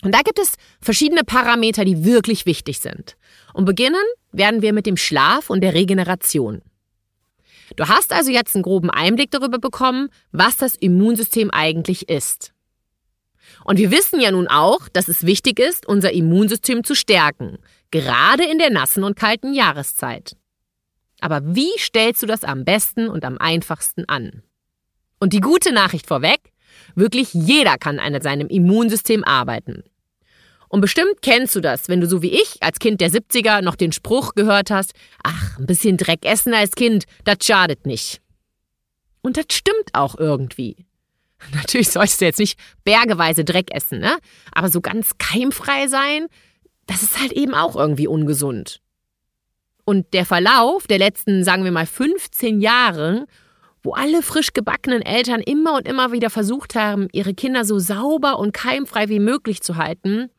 Und 0.03 0.15
da 0.15 0.23
gibt 0.23 0.39
es 0.39 0.55
verschiedene 0.81 1.23
Parameter, 1.23 1.85
die 1.85 2.05
wirklich 2.05 2.45
wichtig 2.45 2.81
sind. 2.81 3.17
Und 3.55 3.65
beginnen 3.65 4.03
werden 4.33 4.63
wir 4.63 4.73
mit 4.73 4.87
dem 4.87 4.97
Schlaf 4.97 5.49
und 5.49 5.61
der 5.61 5.75
Regeneration. 5.75 6.63
Du 7.77 7.89
hast 7.89 8.13
also 8.13 8.31
jetzt 8.31 8.55
einen 8.55 8.65
groben 8.65 8.91
Einblick 8.91 9.31
darüber 9.31 9.59
bekommen, 9.59 10.09
was 10.33 10.57
das 10.57 10.75
Immunsystem 10.75 11.51
eigentlich 11.51 12.09
ist. 12.09 12.53
Und 13.65 13.79
wir 13.79 13.91
wissen 13.91 14.21
ja 14.21 14.31
nun 14.31 14.49
auch, 14.49 14.89
dass 14.89 15.09
es 15.09 15.25
wichtig 15.25 15.59
ist, 15.59 15.87
unser 15.87 16.13
Immunsystem 16.13 16.85
zu 16.85 16.95
stärken, 16.95 17.59
gerade 17.91 18.45
in 18.45 18.59
der 18.59 18.71
nassen 18.71 19.05
und 19.05 19.17
kalten 19.17 19.55
Jahreszeit. 19.55 20.37
Aber 21.23 21.55
wie 21.55 21.71
stellst 21.79 22.23
du 22.23 22.27
das 22.27 22.45
am 22.45 22.65
besten 22.65 23.09
und 23.09 23.25
am 23.25 23.39
einfachsten 23.39 24.09
an? 24.09 24.43
Und 25.19 25.33
die 25.33 25.41
gute 25.41 25.73
Nachricht 25.73 26.07
vorweg, 26.07 26.53
Wirklich 26.95 27.33
jeder 27.33 27.79
kann 27.79 27.99
an 27.99 28.21
seinem 28.21 28.49
Immunsystem 28.49 29.25
arbeiten. 29.25 29.85
Und 30.69 30.81
bestimmt 30.81 31.21
kennst 31.21 31.55
du 31.55 31.61
das, 31.61 31.89
wenn 31.89 32.01
du 32.01 32.07
so 32.07 32.23
wie 32.23 32.33
ich 32.33 32.57
als 32.61 32.79
Kind 32.79 33.01
der 33.01 33.11
70er 33.11 33.61
noch 33.61 33.77
den 33.77 33.93
Spruch 33.93 34.35
gehört 34.35 34.71
hast, 34.71 34.93
ach, 35.23 35.59
ein 35.59 35.67
bisschen 35.67 35.99
Dreck 35.99 36.25
essen 36.25 36.55
als 36.55 36.73
Kind, 36.73 37.05
das 37.25 37.39
schadet 37.43 37.85
nicht. 37.85 38.23
Und 39.21 39.37
das 39.37 39.47
stimmt 39.53 39.91
auch 39.93 40.19
irgendwie. 40.19 40.87
Natürlich 41.55 41.91
solltest 41.91 42.21
du 42.21 42.25
jetzt 42.25 42.39
nicht 42.39 42.59
bergeweise 42.85 43.45
Dreck 43.45 43.75
essen, 43.75 43.99
ne? 43.99 44.17
Aber 44.53 44.71
so 44.71 44.81
ganz 44.81 45.19
keimfrei 45.19 45.89
sein, 45.89 46.27
das 46.87 47.03
ist 47.03 47.21
halt 47.21 47.33
eben 47.33 47.55
auch 47.55 47.77
irgendwie 47.77 48.07
ungesund. 48.07 48.81
Und 49.85 50.13
der 50.13 50.25
Verlauf 50.25 50.87
der 50.87 50.99
letzten, 50.99 51.45
sagen 51.45 51.65
wir 51.65 51.73
mal, 51.73 51.87
15 51.87 52.61
Jahre 52.61 53.27
wo 53.83 53.93
alle 53.93 54.23
frisch 54.23 54.53
gebackenen 54.53 55.03
Eltern 55.03 55.41
immer 55.41 55.75
und 55.75 55.89
immer 55.89 56.13
wieder 56.13 56.31
versucht 56.31 56.75
haben, 56.75 57.09
ihre 57.13 57.35
Kinder 57.35 57.65
so 57.65 57.79
sauber 57.79 58.39
und 58.39 58.53
keimfrei 58.53 59.09
wie 59.09 59.19
möglich 59.19 59.61
zu 59.61 59.77
halten, 59.77 60.31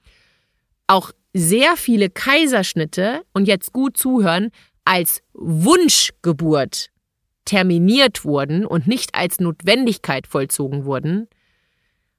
auch 0.88 1.12
sehr 1.34 1.76
viele 1.76 2.10
Kaiserschnitte 2.10 3.24
und 3.34 3.48
jetzt 3.48 3.74
gut 3.74 3.98
zuhören, 3.98 4.52
als 4.86 5.22
Wunschgeburt 5.34 6.90
terminiert 7.46 8.24
wurden 8.24 8.66
und 8.66 8.88
nicht 8.88 9.16
als 9.16 9.40
Notwendigkeit 9.40 10.28
vollzogen 10.28 10.86
wurden, 10.86 11.28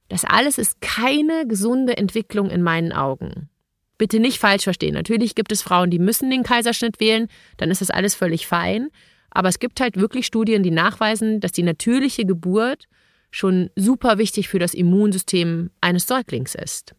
das 0.09 0.23
alles 0.23 0.59
ist 0.59 0.81
keine 0.81 1.47
gesunde 1.47 1.97
Entwicklung 1.97 2.51
in 2.51 2.61
meinen 2.61 2.91
Augen. 2.91 3.49
Bitte 3.97 4.19
nicht 4.19 4.39
falsch 4.39 4.63
verstehen. 4.63 4.93
Natürlich 4.93 5.35
gibt 5.35 5.51
es 5.51 5.61
Frauen, 5.61 5.89
die 5.89 5.99
müssen 5.99 6.29
den 6.29 6.43
Kaiserschnitt 6.43 6.99
wählen, 6.99 7.27
dann 7.57 7.71
ist 7.71 7.81
das 7.81 7.89
alles 7.89 8.15
völlig 8.15 8.47
fein. 8.47 8.89
Aber 9.29 9.49
es 9.49 9.59
gibt 9.59 9.79
halt 9.81 9.97
wirklich 9.97 10.25
Studien, 10.25 10.63
die 10.63 10.71
nachweisen, 10.71 11.39
dass 11.39 11.51
die 11.51 11.63
natürliche 11.63 12.25
Geburt 12.25 12.85
schon 13.31 13.69
super 13.75 14.17
wichtig 14.17 14.47
für 14.47 14.59
das 14.59 14.73
Immunsystem 14.73 15.71
eines 15.81 16.07
Säuglings 16.07 16.55
ist. 16.55 16.95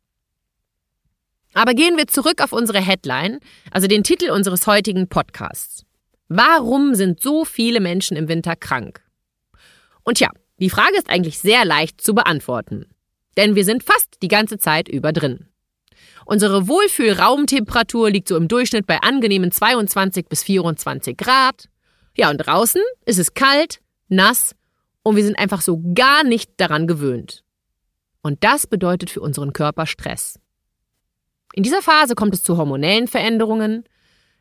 Aber 1.55 1.73
gehen 1.73 1.97
wir 1.97 2.07
zurück 2.07 2.43
auf 2.43 2.53
unsere 2.53 2.81
Headline, 2.81 3.41
also 3.71 3.87
den 3.87 4.05
Titel 4.05 4.31
unseres 4.31 4.67
heutigen 4.67 5.09
Podcasts. 5.09 5.87
Warum 6.29 6.95
sind 6.95 7.23
so 7.23 7.47
viele 7.47 7.81
Menschen 7.81 8.17
im 8.17 8.29
Winter 8.29 8.57
krank? 8.57 9.01
Und 10.03 10.21
ja, 10.21 10.29
die 10.59 10.71
Frage 10.71 10.97
ist 10.99 11.09
eigentlich 11.09 11.39
sehr 11.39 11.65
leicht 11.65 12.01
zu 12.01 12.15
beantworten. 12.15 12.87
Denn 13.37 13.55
wir 13.55 13.65
sind 13.65 13.83
fast 13.83 14.23
die 14.23 14.29
ganze 14.29 14.59
Zeit 14.59 14.89
über 14.89 15.13
drin. 15.13 15.49
Unsere 16.27 16.67
Wohlfühlraumtemperatur 16.67 18.11
liegt 18.11 18.27
so 18.27 18.37
im 18.37 18.49
Durchschnitt 18.49 18.85
bei 18.85 19.01
angenehmen 19.01 19.53
22 19.53 20.27
bis 20.27 20.43
24 20.43 21.17
Grad. 21.17 21.69
Ja, 22.17 22.31
und 22.31 22.39
draußen 22.39 22.83
ist 23.05 23.21
es 23.21 23.35
kalt, 23.35 23.81
nass 24.09 24.57
und 25.05 25.15
wir 25.15 25.23
sind 25.23 25.39
einfach 25.39 25.61
so 25.61 25.81
gar 25.95 26.25
nicht 26.25 26.51
daran 26.57 26.89
gewöhnt. 26.89 27.45
Und 28.23 28.43
das 28.43 28.67
bedeutet 28.67 29.09
für 29.09 29.21
unseren 29.21 29.53
Körper 29.53 29.87
Stress. 29.87 30.41
In 31.55 31.63
dieser 31.63 31.81
Phase 31.81 32.17
kommt 32.17 32.35
es 32.35 32.43
zu 32.43 32.57
hormonellen 32.57 33.07
Veränderungen, 33.07 33.85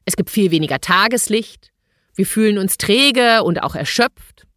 es 0.06 0.16
gibt 0.16 0.32
viel 0.32 0.50
weniger 0.50 0.82
Tageslicht, 0.82 1.72
wir 2.16 2.26
fühlen 2.26 2.58
uns 2.58 2.78
träge 2.78 3.44
und 3.44 3.62
auch 3.62 3.76
erschöpft. 3.76 4.48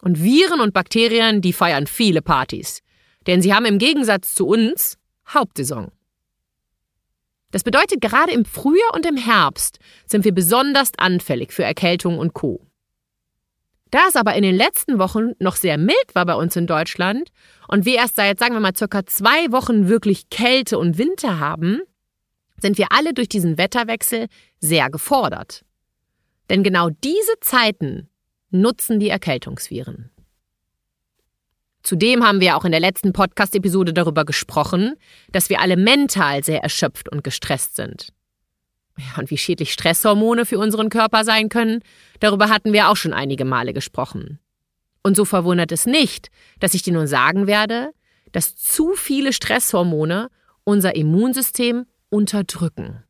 Und 0.00 0.22
Viren 0.22 0.60
und 0.60 0.72
Bakterien, 0.72 1.42
die 1.42 1.52
feiern 1.52 1.86
viele 1.86 2.22
Partys, 2.22 2.80
denn 3.26 3.42
sie 3.42 3.52
haben 3.52 3.66
im 3.66 3.76
Gegensatz 3.76 4.34
zu 4.34 4.46
uns 4.46 4.96
Hauptsaison. 5.28 5.92
Das 7.50 7.64
bedeutet, 7.64 8.00
gerade 8.00 8.32
im 8.32 8.44
Frühjahr 8.44 8.94
und 8.94 9.06
im 9.06 9.16
Herbst 9.16 9.78
sind 10.06 10.24
wir 10.24 10.32
besonders 10.32 10.92
anfällig 10.96 11.52
für 11.52 11.64
Erkältung 11.64 12.18
und 12.18 12.32
Co. 12.32 12.66
Da 13.90 14.06
es 14.08 14.14
aber 14.14 14.34
in 14.34 14.42
den 14.42 14.54
letzten 14.54 14.98
Wochen 14.98 15.32
noch 15.40 15.56
sehr 15.56 15.76
mild 15.76 16.14
war 16.14 16.24
bei 16.24 16.34
uns 16.34 16.54
in 16.54 16.68
Deutschland 16.68 17.30
und 17.66 17.84
wir 17.84 17.96
erst 17.96 18.16
seit, 18.16 18.38
sagen 18.38 18.54
wir 18.54 18.60
mal, 18.60 18.76
circa 18.76 19.04
zwei 19.04 19.50
Wochen 19.50 19.88
wirklich 19.88 20.30
Kälte 20.30 20.78
und 20.78 20.96
Winter 20.96 21.40
haben, 21.40 21.80
sind 22.60 22.78
wir 22.78 22.92
alle 22.92 23.14
durch 23.14 23.28
diesen 23.28 23.58
Wetterwechsel 23.58 24.26
sehr 24.60 24.90
gefordert. 24.90 25.64
Denn 26.50 26.62
genau 26.62 26.90
diese 26.90 27.40
Zeiten 27.40 28.08
nutzen 28.50 29.00
die 29.00 29.08
Erkältungsviren. 29.08 30.10
Zudem 31.82 32.24
haben 32.24 32.40
wir 32.40 32.56
auch 32.56 32.64
in 32.64 32.72
der 32.72 32.80
letzten 32.80 33.12
Podcast-Episode 33.12 33.92
darüber 33.92 34.24
gesprochen, 34.24 34.94
dass 35.32 35.48
wir 35.48 35.60
alle 35.60 35.76
mental 35.76 36.44
sehr 36.44 36.62
erschöpft 36.62 37.08
und 37.10 37.24
gestresst 37.24 37.76
sind. 37.76 38.12
Und 39.16 39.30
wie 39.30 39.38
schädlich 39.38 39.72
Stresshormone 39.72 40.44
für 40.44 40.58
unseren 40.58 40.90
Körper 40.90 41.24
sein 41.24 41.48
können, 41.48 41.80
darüber 42.20 42.48
hatten 42.48 42.72
wir 42.72 42.88
auch 42.88 42.96
schon 42.96 43.14
einige 43.14 43.44
Male 43.44 43.72
gesprochen. 43.72 44.38
Und 45.02 45.16
so 45.16 45.24
verwundert 45.24 45.72
es 45.72 45.86
nicht, 45.86 46.28
dass 46.58 46.74
ich 46.74 46.82
dir 46.82 46.92
nun 46.92 47.06
sagen 47.06 47.46
werde, 47.46 47.92
dass 48.32 48.56
zu 48.56 48.92
viele 48.94 49.32
Stresshormone 49.32 50.28
unser 50.64 50.94
Immunsystem 50.94 51.86
unterdrücken. 52.10 53.02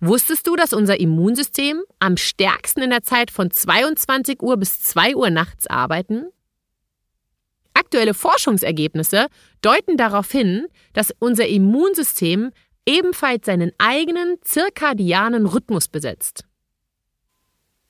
Wusstest 0.00 0.46
du, 0.46 0.56
dass 0.56 0.72
unser 0.72 1.00
Immunsystem 1.00 1.82
am 1.98 2.16
stärksten 2.16 2.82
in 2.82 2.90
der 2.90 3.02
Zeit 3.02 3.30
von 3.30 3.50
22 3.50 4.42
Uhr 4.42 4.56
bis 4.56 4.80
2 4.82 5.16
Uhr 5.16 5.30
nachts 5.30 5.66
arbeiten? 5.66 6.26
Aktuelle 7.74 8.14
Forschungsergebnisse 8.14 9.26
deuten 9.62 9.96
darauf 9.96 10.30
hin, 10.30 10.66
dass 10.92 11.14
unser 11.18 11.46
Immunsystem 11.46 12.50
ebenfalls 12.86 13.46
seinen 13.46 13.72
eigenen 13.78 14.36
zirkadianen 14.42 15.46
Rhythmus 15.46 15.88
besitzt. 15.88 16.44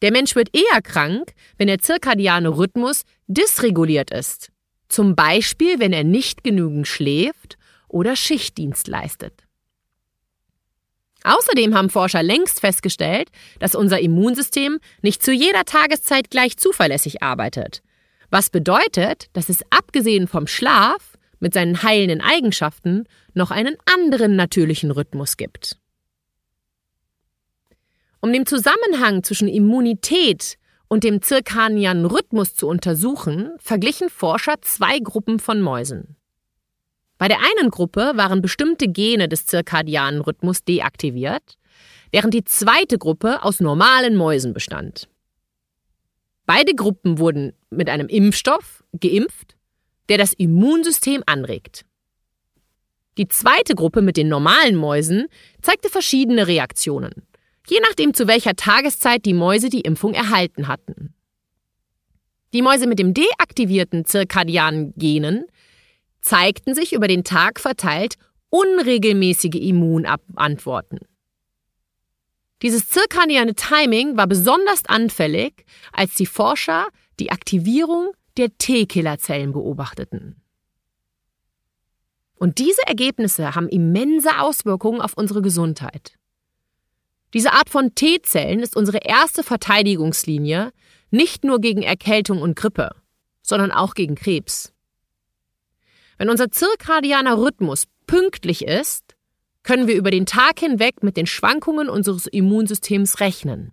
Der 0.03 0.13
Mensch 0.13 0.35
wird 0.35 0.51
eher 0.55 0.83
krank, 0.83 1.33
wenn 1.57 1.69
der 1.69 1.79
zirkadiane 1.79 2.57
Rhythmus 2.57 3.03
dysreguliert 3.27 4.11
ist, 4.11 4.53
zum 4.89 5.17
Beispiel 5.17 5.79
wenn 5.79 5.93
er 5.93 6.05
nicht 6.05 6.45
genügend 6.45 6.87
schläft 6.87 7.57
oder 7.89 8.17
Schichtdienst 8.17 8.89
leistet. 8.89 9.46
Außerdem 11.26 11.75
haben 11.75 11.90
Forscher 11.90 12.23
längst 12.23 12.61
festgestellt, 12.61 13.30
dass 13.59 13.75
unser 13.75 13.99
Immunsystem 13.99 14.78
nicht 15.02 15.25
zu 15.25 15.33
jeder 15.33 15.64
Tageszeit 15.64 16.30
gleich 16.30 16.56
zuverlässig 16.56 17.21
arbeitet. 17.21 17.83
Was 18.30 18.49
bedeutet, 18.49 19.26
dass 19.33 19.49
es 19.49 19.61
abgesehen 19.71 20.28
vom 20.28 20.47
Schlaf 20.47 21.14
mit 21.40 21.52
seinen 21.52 21.83
heilenden 21.83 22.21
Eigenschaften 22.21 23.04
noch 23.35 23.50
einen 23.50 23.76
anderen 23.92 24.37
natürlichen 24.37 24.92
Rhythmus 24.92 25.37
gibt. 25.37 25.78
Um 28.21 28.33
den 28.33 28.47
Zusammenhang 28.47 29.25
zwischen 29.25 29.49
Immunität 29.49 30.59
und 30.88 31.02
dem 31.02 31.23
zirkanianen 31.23 32.06
Rhythmus 32.06 32.54
zu 32.54 32.68
untersuchen, 32.68 33.50
verglichen 33.59 34.11
Forscher 34.11 34.62
zwei 34.62 35.00
Gruppen 35.00 35.40
von 35.40 35.61
Mäusen. 35.61 36.16
Bei 37.18 37.28
der 37.28 37.38
einen 37.38 37.70
Gruppe 37.70 38.12
waren 38.14 38.42
bestimmte 38.42 38.88
Gene 38.88 39.28
des 39.28 39.46
zirkadianen 39.46 40.20
Rhythmus 40.20 40.64
deaktiviert, 40.64 41.58
während 42.11 42.35
die 42.35 42.44
zweite 42.44 42.99
Gruppe 42.99 43.42
aus 43.42 43.61
normalen 43.61 44.16
Mäusen 44.16 44.52
bestand. 44.52 45.08
Beide 46.44 46.75
Gruppen 46.75 47.18
wurden 47.18 47.52
mit 47.70 47.88
einem 47.88 48.08
Impfstoff 48.08 48.85
geimpft, 49.00 49.56
der 50.08 50.18
das 50.18 50.32
Immunsystem 50.32 51.23
anregt. 51.26 51.85
Die 53.18 53.28
zweite 53.28 53.75
Gruppe 53.75 54.02
mit 54.02 54.16
den 54.16 54.28
normalen 54.28 54.76
Mäusen 54.76 55.26
zeigte 55.62 55.88
verschiedene 55.88 56.46
Reaktionen, 56.46 57.26
je 57.66 57.80
nachdem 57.80 58.12
zu 58.12 58.28
welcher 58.28 58.54
Tageszeit 58.54 59.25
die 59.25 59.35
Mäuse 59.35 59.70
die 59.70 59.80
Impfung 59.80 60.12
erhalten 60.12 60.68
hatten. 60.68 61.14
Die 62.52 62.62
Mäuse 62.62 62.87
mit 62.87 62.99
dem 62.99 63.14
deaktivierten 63.14 64.04
zirkadianen 64.04 64.92
Genen 64.96 65.46
zeigten 66.26 66.75
sich 66.75 66.92
über 66.92 67.06
den 67.06 67.25
Tag 67.25 67.61
verteilt 67.61 68.16
unregelmäßige 68.50 69.54
Immunantworten. 69.54 70.99
Dieses 72.62 72.88
zirkadiane 72.88 73.54
Timing 73.54 74.16
war 74.16 74.26
besonders 74.26 74.85
anfällig, 74.87 75.64
als 75.92 76.14
die 76.14 76.26
Forscher 76.26 76.88
die 77.21 77.30
Aktivierung 77.30 78.12
der 78.37 78.56
T-Killerzellen 78.59 79.52
beobachteten. 79.52 80.42
Und 82.35 82.59
diese 82.59 82.83
Ergebnisse 82.87 83.54
haben 83.54 83.68
immense 83.68 84.40
Auswirkungen 84.40 85.00
auf 85.00 85.14
unsere 85.14 85.42
Gesundheit. 85.42 86.14
Diese 87.35 87.52
Art 87.52 87.71
von 87.71 87.95
T-Zellen 87.95 88.61
ist 88.61 88.76
unsere 88.76 88.99
erste 88.99 89.42
Verteidigungslinie, 89.42 90.73
nicht 91.11 91.45
nur 91.45 91.61
gegen 91.61 91.83
Erkältung 91.83 92.42
und 92.42 92.56
Grippe, 92.56 92.90
sondern 93.42 93.71
auch 93.71 93.95
gegen 93.95 94.16
Krebs. 94.16 94.75
Wenn 96.18 96.30
unser 96.30 96.50
zirkadianer 96.50 97.38
Rhythmus 97.38 97.87
pünktlich 98.06 98.64
ist, 98.64 99.16
können 99.62 99.87
wir 99.87 99.96
über 99.96 100.11
den 100.11 100.26
Tag 100.26 100.61
hinweg 100.61 101.02
mit 101.02 101.16
den 101.16 101.26
Schwankungen 101.26 101.88
unseres 101.88 102.26
Immunsystems 102.26 103.20
rechnen. 103.20 103.73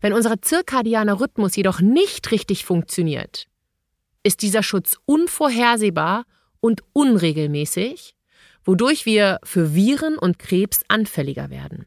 Wenn 0.00 0.12
unser 0.12 0.40
zirkadianer 0.40 1.20
Rhythmus 1.20 1.56
jedoch 1.56 1.80
nicht 1.80 2.30
richtig 2.30 2.64
funktioniert, 2.64 3.46
ist 4.22 4.42
dieser 4.42 4.62
Schutz 4.62 4.96
unvorhersehbar 5.04 6.24
und 6.60 6.82
unregelmäßig, 6.92 8.14
wodurch 8.64 9.04
wir 9.04 9.38
für 9.42 9.74
Viren 9.74 10.16
und 10.16 10.38
Krebs 10.38 10.82
anfälliger 10.88 11.50
werden. 11.50 11.86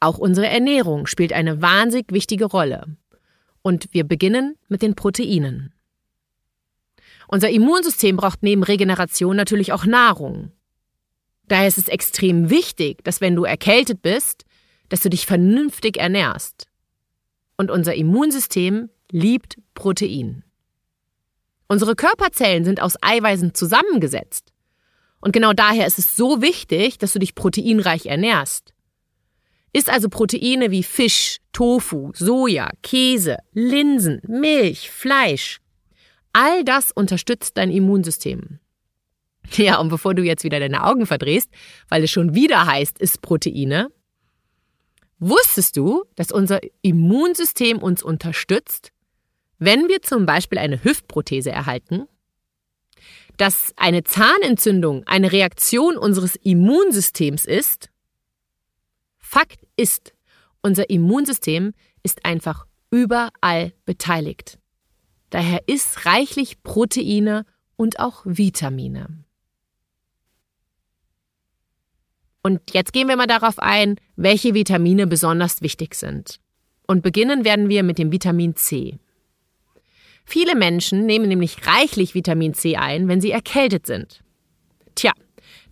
Auch 0.00 0.18
unsere 0.18 0.48
Ernährung 0.48 1.06
spielt 1.06 1.32
eine 1.32 1.62
wahnsinnig 1.62 2.06
wichtige 2.10 2.46
Rolle. 2.46 2.96
Und 3.62 3.88
wir 3.92 4.04
beginnen 4.04 4.56
mit 4.68 4.82
den 4.82 4.94
Proteinen. 4.94 5.72
Unser 7.28 7.50
Immunsystem 7.50 8.16
braucht 8.16 8.42
neben 8.42 8.62
Regeneration 8.62 9.36
natürlich 9.36 9.72
auch 9.72 9.86
Nahrung. 9.86 10.52
Daher 11.48 11.68
ist 11.68 11.78
es 11.78 11.88
extrem 11.88 12.50
wichtig, 12.50 13.02
dass 13.04 13.20
wenn 13.20 13.36
du 13.36 13.44
erkältet 13.44 14.02
bist, 14.02 14.44
dass 14.88 15.00
du 15.00 15.08
dich 15.08 15.26
vernünftig 15.26 15.98
ernährst. 15.98 16.66
Und 17.56 17.70
unser 17.70 17.94
Immunsystem 17.94 18.90
liebt 19.10 19.58
Protein. 19.74 20.44
Unsere 21.68 21.94
Körperzellen 21.94 22.64
sind 22.64 22.82
aus 22.82 22.96
Eiweißen 23.00 23.54
zusammengesetzt. 23.54 24.52
Und 25.20 25.32
genau 25.32 25.52
daher 25.52 25.86
ist 25.86 25.98
es 25.98 26.16
so 26.16 26.42
wichtig, 26.42 26.98
dass 26.98 27.12
du 27.12 27.18
dich 27.18 27.34
proteinreich 27.34 28.06
ernährst. 28.06 28.71
Isst 29.72 29.88
also 29.88 30.08
Proteine 30.08 30.70
wie 30.70 30.82
Fisch, 30.82 31.38
Tofu, 31.52 32.12
Soja, 32.14 32.70
Käse, 32.82 33.38
Linsen, 33.52 34.20
Milch, 34.26 34.90
Fleisch. 34.90 35.60
All 36.32 36.64
das 36.64 36.92
unterstützt 36.92 37.56
dein 37.56 37.70
Immunsystem. 37.70 38.58
Ja, 39.56 39.78
und 39.80 39.88
bevor 39.88 40.14
du 40.14 40.22
jetzt 40.22 40.44
wieder 40.44 40.60
deine 40.60 40.84
Augen 40.84 41.04
verdrehst, 41.04 41.50
weil 41.88 42.04
es 42.04 42.10
schon 42.10 42.34
wieder 42.34 42.64
heißt, 42.64 42.98
isst 42.98 43.20
Proteine, 43.22 43.88
wusstest 45.18 45.76
du, 45.76 46.04
dass 46.14 46.32
unser 46.32 46.60
Immunsystem 46.80 47.78
uns 47.78 48.02
unterstützt, 48.02 48.92
wenn 49.58 49.88
wir 49.88 50.00
zum 50.00 50.26
Beispiel 50.26 50.58
eine 50.58 50.82
Hüftprothese 50.82 51.50
erhalten? 51.50 52.06
Dass 53.36 53.72
eine 53.76 54.04
Zahnentzündung 54.04 55.04
eine 55.06 55.32
Reaktion 55.32 55.96
unseres 55.96 56.36
Immunsystems 56.36 57.44
ist? 57.44 57.91
Fakt 59.32 59.66
ist, 59.78 60.12
unser 60.60 60.90
Immunsystem 60.90 61.72
ist 62.02 62.26
einfach 62.26 62.66
überall 62.90 63.72
beteiligt. 63.86 64.58
Daher 65.30 65.66
isst 65.66 66.04
reichlich 66.04 66.62
Proteine 66.62 67.46
und 67.76 67.98
auch 67.98 68.20
Vitamine. 68.26 69.24
Und 72.42 72.60
jetzt 72.74 72.92
gehen 72.92 73.08
wir 73.08 73.16
mal 73.16 73.26
darauf 73.26 73.58
ein, 73.58 73.96
welche 74.16 74.52
Vitamine 74.52 75.06
besonders 75.06 75.62
wichtig 75.62 75.94
sind. 75.94 76.38
Und 76.86 77.02
beginnen 77.02 77.46
werden 77.46 77.70
wir 77.70 77.84
mit 77.84 77.96
dem 77.96 78.12
Vitamin 78.12 78.54
C. 78.54 78.98
Viele 80.26 80.54
Menschen 80.54 81.06
nehmen 81.06 81.28
nämlich 81.28 81.66
reichlich 81.66 82.14
Vitamin 82.14 82.52
C 82.52 82.76
ein, 82.76 83.08
wenn 83.08 83.22
sie 83.22 83.30
erkältet 83.30 83.86
sind. 83.86 84.22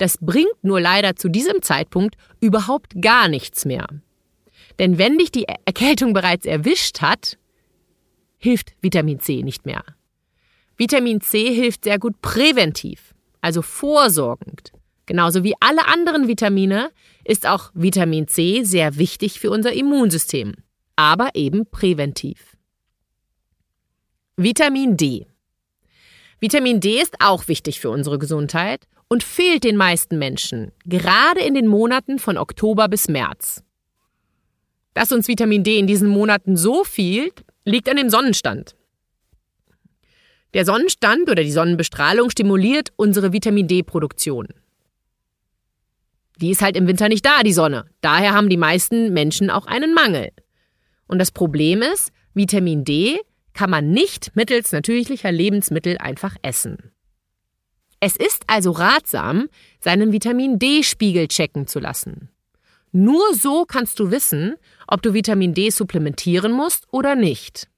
Das 0.01 0.17
bringt 0.17 0.65
nur 0.65 0.81
leider 0.81 1.15
zu 1.15 1.29
diesem 1.29 1.61
Zeitpunkt 1.61 2.17
überhaupt 2.41 3.03
gar 3.03 3.29
nichts 3.29 3.67
mehr. 3.67 3.87
Denn 4.79 4.97
wenn 4.97 5.19
dich 5.19 5.31
die 5.31 5.45
Erkältung 5.67 6.15
bereits 6.15 6.47
erwischt 6.47 7.03
hat, 7.03 7.37
hilft 8.39 8.73
Vitamin 8.81 9.21
C 9.21 9.43
nicht 9.43 9.67
mehr. 9.67 9.85
Vitamin 10.79 11.21
C 11.21 11.53
hilft 11.53 11.85
sehr 11.85 11.99
gut 11.99 12.23
präventiv, 12.23 13.15
also 13.43 13.61
vorsorgend. 13.61 14.73
Genauso 15.05 15.45
wie 15.45 15.53
alle 15.61 15.87
anderen 15.87 16.29
Vitamine 16.29 16.93
ist 17.23 17.47
auch 17.47 17.71
Vitamin 17.75 18.27
C 18.27 18.65
sehr 18.65 18.97
wichtig 18.97 19.39
für 19.39 19.51
unser 19.51 19.75
Immunsystem, 19.75 20.55
aber 20.97 21.29
eben 21.35 21.67
präventiv. 21.67 22.57
Vitamin 24.39 24.97
D. 24.97 25.27
Vitamin 26.39 26.81
D 26.81 27.03
ist 27.03 27.17
auch 27.21 27.49
wichtig 27.49 27.81
für 27.81 27.91
unsere 27.91 28.19
Gesundheit 28.19 28.87
und 29.11 29.25
fehlt 29.25 29.64
den 29.64 29.77
meisten 29.77 30.18
Menschen, 30.18 30.70
gerade 30.87 31.40
in 31.40 31.55
den 31.55 31.66
Monaten 31.66 32.18
von 32.20 32.38
Oktober 32.38 32.88
bis 32.88 33.09
März. 33.09 33.62
Dass 34.94 35.12
uns 35.12 35.27
Vitamin 35.27 35.64
D 35.64 35.79
in 35.79 35.88
diesen 35.88 36.09
Monaten 36.09 36.57
so 36.57 36.85
fehlt, 36.85 37.44
liegt 37.64 37.88
an 37.88 37.96
dem 37.96 38.09
Sonnenstand. 38.09 38.77
Der 40.55 40.64
Sonnenstand 40.64 41.29
oder 41.29 41.42
die 41.42 41.51
Sonnenbestrahlung 41.51 42.31
stimuliert 42.31 42.92
unsere 42.96 43.33
Vitamin 43.33 43.66
D-Produktion. 43.66 44.49
Die 46.40 46.51
ist 46.51 46.62
halt 46.62 46.77
im 46.77 46.87
Winter 46.87 47.09
nicht 47.09 47.27
da, 47.27 47.42
die 47.42 47.53
Sonne. 47.53 47.87
Daher 48.01 48.33
haben 48.33 48.49
die 48.49 48.57
meisten 48.57 49.12
Menschen 49.12 49.51
auch 49.51 49.66
einen 49.66 49.92
Mangel. 49.92 50.31
Und 51.07 51.18
das 51.18 51.33
Problem 51.33 51.83
ist, 51.83 52.12
Vitamin 52.33 52.85
D 52.85 53.18
kann 53.55 53.70
man 53.70 53.90
nicht 53.90 54.35
mittels 54.37 54.70
natürlicher 54.70 55.33
Lebensmittel 55.33 55.99
einfach 55.99 56.37
essen. 56.42 56.92
Es 58.01 58.17
ist 58.17 58.45
also 58.47 58.71
ratsam, 58.71 59.49
seinen 59.79 60.13
Vitamin 60.13 60.59
D-Spiegel 60.59 61.29
checken 61.29 61.67
zu 61.67 61.79
lassen. 61.79 62.31
Nur 62.93 63.35
so 63.35 63.67
kannst 63.67 64.01
du 64.01 64.11
wissen, 64.11 64.57
ob 64.89 65.03
du 65.03 65.15
Vitamin 65.15 65.55
D 65.55 65.71
supplementieren 65.71 66.53
musst 66.53 66.87
oder 66.91 67.15
nicht. 67.15 67.69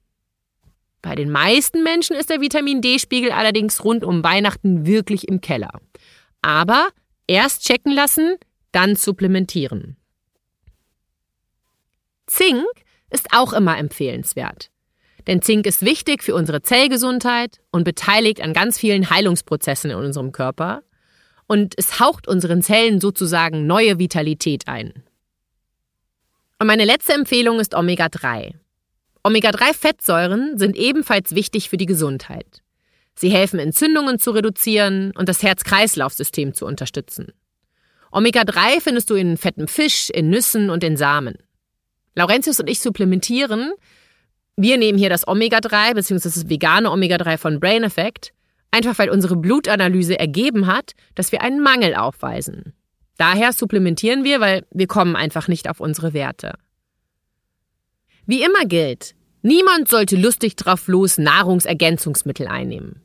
Bei 1.03 1.17
den 1.17 1.31
meisten 1.31 1.83
Menschen 1.83 2.17
ist 2.17 2.31
der 2.31 2.41
Vitamin 2.41 2.81
D-Spiegel 2.81 3.33
allerdings 3.33 3.85
rund 3.85 4.05
um 4.05 4.23
Weihnachten 4.23 4.87
wirklich 4.87 5.29
im 5.29 5.41
Keller. 5.41 5.81
Aber 6.41 6.89
erst 7.27 7.65
checken 7.65 7.93
lassen, 7.93 8.37
dann 8.71 8.95
supplementieren. 8.95 9.97
Zink 12.27 12.65
ist 13.11 13.35
auch 13.35 13.53
immer 13.53 13.77
empfehlenswert. 13.77 14.72
Denn 15.27 15.43
Zink 15.43 15.67
ist 15.67 15.83
wichtig 15.83 16.23
für 16.23 16.35
unsere 16.35 16.63
Zellgesundheit 16.63 17.61
und 17.71 17.85
beteiligt 17.85 18.41
an 18.41 18.53
ganz 18.53 18.79
vielen 18.79 19.11
Heilungsprozessen 19.11 19.91
in 19.91 19.97
unserem 19.97 20.33
Körper. 20.33 20.83
Und 21.47 21.75
es 21.77 22.01
haucht 22.01 22.27
unseren 22.29 22.63
Zellen 22.63 23.01
sozusagen 23.01 23.67
neue 23.67 23.99
Vitalität 23.99 24.69
ein. 24.69 25.05
Und 26.59 26.67
meine 26.67 26.85
letzte 26.85 27.13
Empfehlung 27.13 27.61
ist 27.61 27.75
Omega-3. 27.75 28.55
Omega-3-Fettsäuren 29.25 30.59
sind 30.59 30.77
ebenfalls 30.77 31.35
wichtig 31.35 31.69
für 31.69 31.77
die 31.77 31.87
Gesundheit. 31.87 32.63
Sie 33.15 33.31
helfen, 33.31 33.59
Entzündungen 33.59 34.19
zu 34.19 34.31
reduzieren 34.31 35.13
und 35.17 35.29
das 35.29 35.43
Herz-Kreislauf-System 35.43 36.55
zu 36.55 36.67
unterstützen. 36.67 37.33
Omega-3 38.11 38.81
findest 38.81 39.11
du 39.11 39.15
in 39.15 39.37
fettem 39.37 39.69
Fisch, 39.69 40.11
in 40.11 40.31
Nüssen 40.31 40.71
und 40.71 40.83
in 40.85 40.97
Samen. 40.97 41.37
Laurentius 42.15 42.61
und 42.61 42.69
ich 42.69 42.81
supplementieren, 42.81 43.73
wir 44.63 44.79
nehmen 44.79 44.97
hier 44.97 45.11
das 45.11 45.27
Omega-3 45.27 45.95
bzw. 45.95 46.23
das 46.23 46.49
vegane 46.49 46.91
Omega-3 46.91 47.37
von 47.37 47.61
Brain 47.61 47.83
Effect, 47.83 48.33
einfach 48.71 48.99
weil 48.99 49.11
unsere 49.11 49.37
Blutanalyse 49.37 50.19
ergeben 50.19 50.67
hat, 50.67 50.93
dass 51.15 51.33
wir 51.33 51.43
einen 51.43 51.61
Mangel 51.61 51.95
aufweisen. 51.95 52.73
Daher 53.19 53.53
supplementieren 53.53 54.25
wir, 54.25 54.41
weil 54.41 54.65
wir 54.71 54.87
kommen 54.87 55.17
einfach 55.17 55.49
nicht 55.49 55.69
auf 55.69 55.81
unsere 55.81 56.13
Werte. 56.13 56.55
Wie 58.25 58.43
immer 58.43 58.65
gilt, 58.67 59.15
niemand 59.43 59.89
sollte 59.89 60.17
lustig 60.17 60.57
drauf 60.57 60.87
los 60.87 61.19
Nahrungsergänzungsmittel 61.19 62.47
einnehmen. 62.47 63.03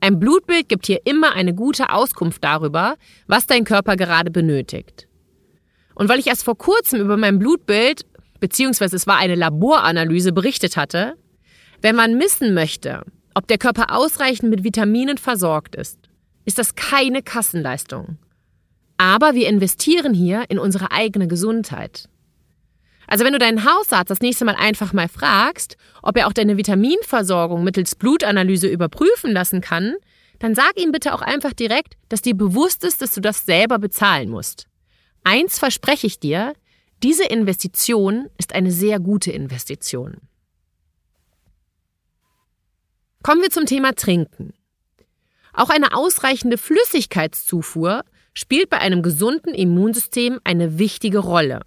Ein 0.00 0.18
Blutbild 0.18 0.68
gibt 0.68 0.86
hier 0.86 1.00
immer 1.04 1.32
eine 1.34 1.54
gute 1.54 1.90
Auskunft 1.90 2.44
darüber, 2.44 2.96
was 3.26 3.46
dein 3.46 3.64
Körper 3.64 3.96
gerade 3.96 4.30
benötigt. 4.30 5.08
Und 5.94 6.08
weil 6.08 6.18
ich 6.18 6.26
erst 6.26 6.44
vor 6.44 6.58
kurzem 6.58 7.00
über 7.00 7.16
mein 7.16 7.38
Blutbild 7.38 8.04
beziehungsweise 8.40 8.96
es 8.96 9.06
war 9.06 9.16
eine 9.16 9.34
Laboranalyse, 9.34 10.32
berichtet 10.32 10.76
hatte, 10.76 11.14
Wenn 11.82 11.94
man 11.94 12.16
missen 12.16 12.54
möchte, 12.54 13.02
ob 13.34 13.46
der 13.48 13.58
Körper 13.58 13.94
ausreichend 13.94 14.48
mit 14.48 14.64
Vitaminen 14.64 15.18
versorgt 15.18 15.76
ist, 15.76 15.98
ist 16.46 16.58
das 16.58 16.74
keine 16.74 17.22
Kassenleistung. 17.22 18.16
Aber 18.96 19.34
wir 19.34 19.46
investieren 19.46 20.14
hier 20.14 20.44
in 20.48 20.58
unsere 20.58 20.90
eigene 20.90 21.28
Gesundheit. 21.28 22.08
Also 23.06 23.24
wenn 23.24 23.34
du 23.34 23.38
deinen 23.38 23.64
Hausarzt 23.64 24.10
das 24.10 24.20
nächste 24.20 24.44
Mal 24.44 24.56
einfach 24.56 24.92
mal 24.92 25.08
fragst, 25.08 25.76
ob 26.02 26.16
er 26.16 26.26
auch 26.26 26.32
deine 26.32 26.56
Vitaminversorgung 26.56 27.62
mittels 27.62 27.94
Blutanalyse 27.94 28.68
überprüfen 28.68 29.32
lassen 29.32 29.60
kann, 29.60 29.94
dann 30.38 30.54
sag 30.54 30.72
ihm 30.76 30.92
bitte 30.92 31.14
auch 31.14 31.22
einfach 31.22 31.52
direkt, 31.52 31.94
dass 32.08 32.22
dir 32.22 32.34
bewusst 32.34 32.84
ist, 32.84 33.02
dass 33.02 33.14
du 33.14 33.20
das 33.20 33.46
selber 33.46 33.78
bezahlen 33.78 34.28
musst. 34.28 34.66
Eins 35.24 35.58
verspreche 35.58 36.06
ich 36.06 36.18
dir, 36.20 36.54
diese 37.02 37.24
Investition 37.24 38.28
ist 38.38 38.54
eine 38.54 38.70
sehr 38.70 38.98
gute 38.98 39.30
Investition. 39.30 40.16
Kommen 43.22 43.42
wir 43.42 43.50
zum 43.50 43.66
Thema 43.66 43.94
Trinken. 43.94 44.54
Auch 45.52 45.70
eine 45.70 45.94
ausreichende 45.94 46.58
Flüssigkeitszufuhr 46.58 48.04
spielt 48.34 48.70
bei 48.70 48.78
einem 48.78 49.02
gesunden 49.02 49.54
Immunsystem 49.54 50.38
eine 50.44 50.78
wichtige 50.78 51.18
Rolle. 51.18 51.60